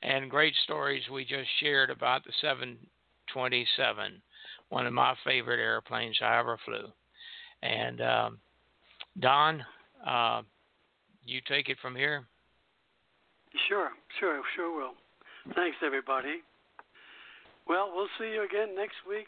[0.02, 4.22] and great stories we just shared about the 727,
[4.70, 6.88] one of my favorite airplanes I ever flew.
[7.62, 8.40] And um,
[9.20, 9.64] Don,
[10.08, 10.42] uh,
[11.26, 12.26] you take it from here.
[13.68, 14.94] Sure, sure, sure will.
[15.56, 16.42] Thanks, everybody.
[17.68, 19.28] Well, we'll see you again next week,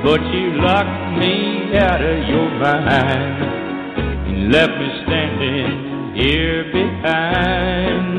[0.05, 3.43] but you locked me out of your mind
[4.27, 8.13] and left me standing here behind.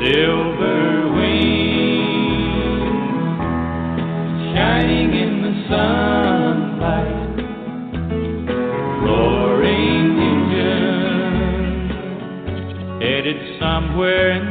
[0.00, 1.84] Silver wings
[4.54, 7.36] shining in the sunlight,
[9.04, 11.88] roaring engine
[12.98, 14.43] headed somewhere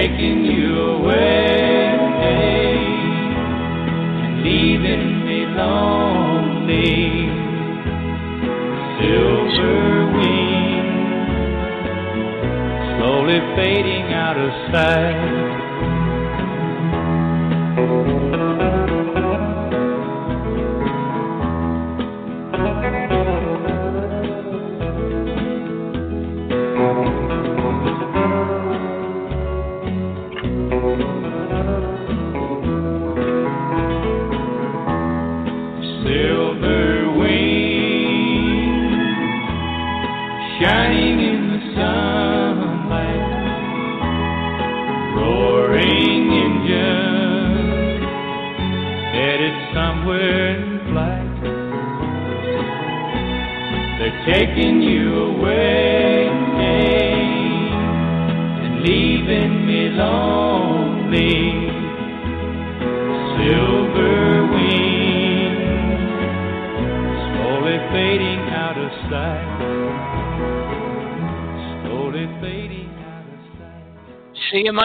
[0.00, 1.92] taking you away
[2.32, 2.80] and
[4.42, 7.28] leaving me lonely.
[8.96, 11.28] Silver wings
[12.96, 15.49] slowly fading out of sight.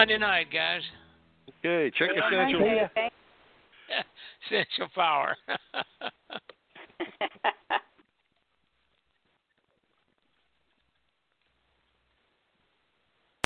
[0.06, 0.82] See you Monday night, guys.
[1.64, 2.60] Okay, check See you Essential.
[2.60, 3.10] Monday.
[4.46, 5.36] Essential Power.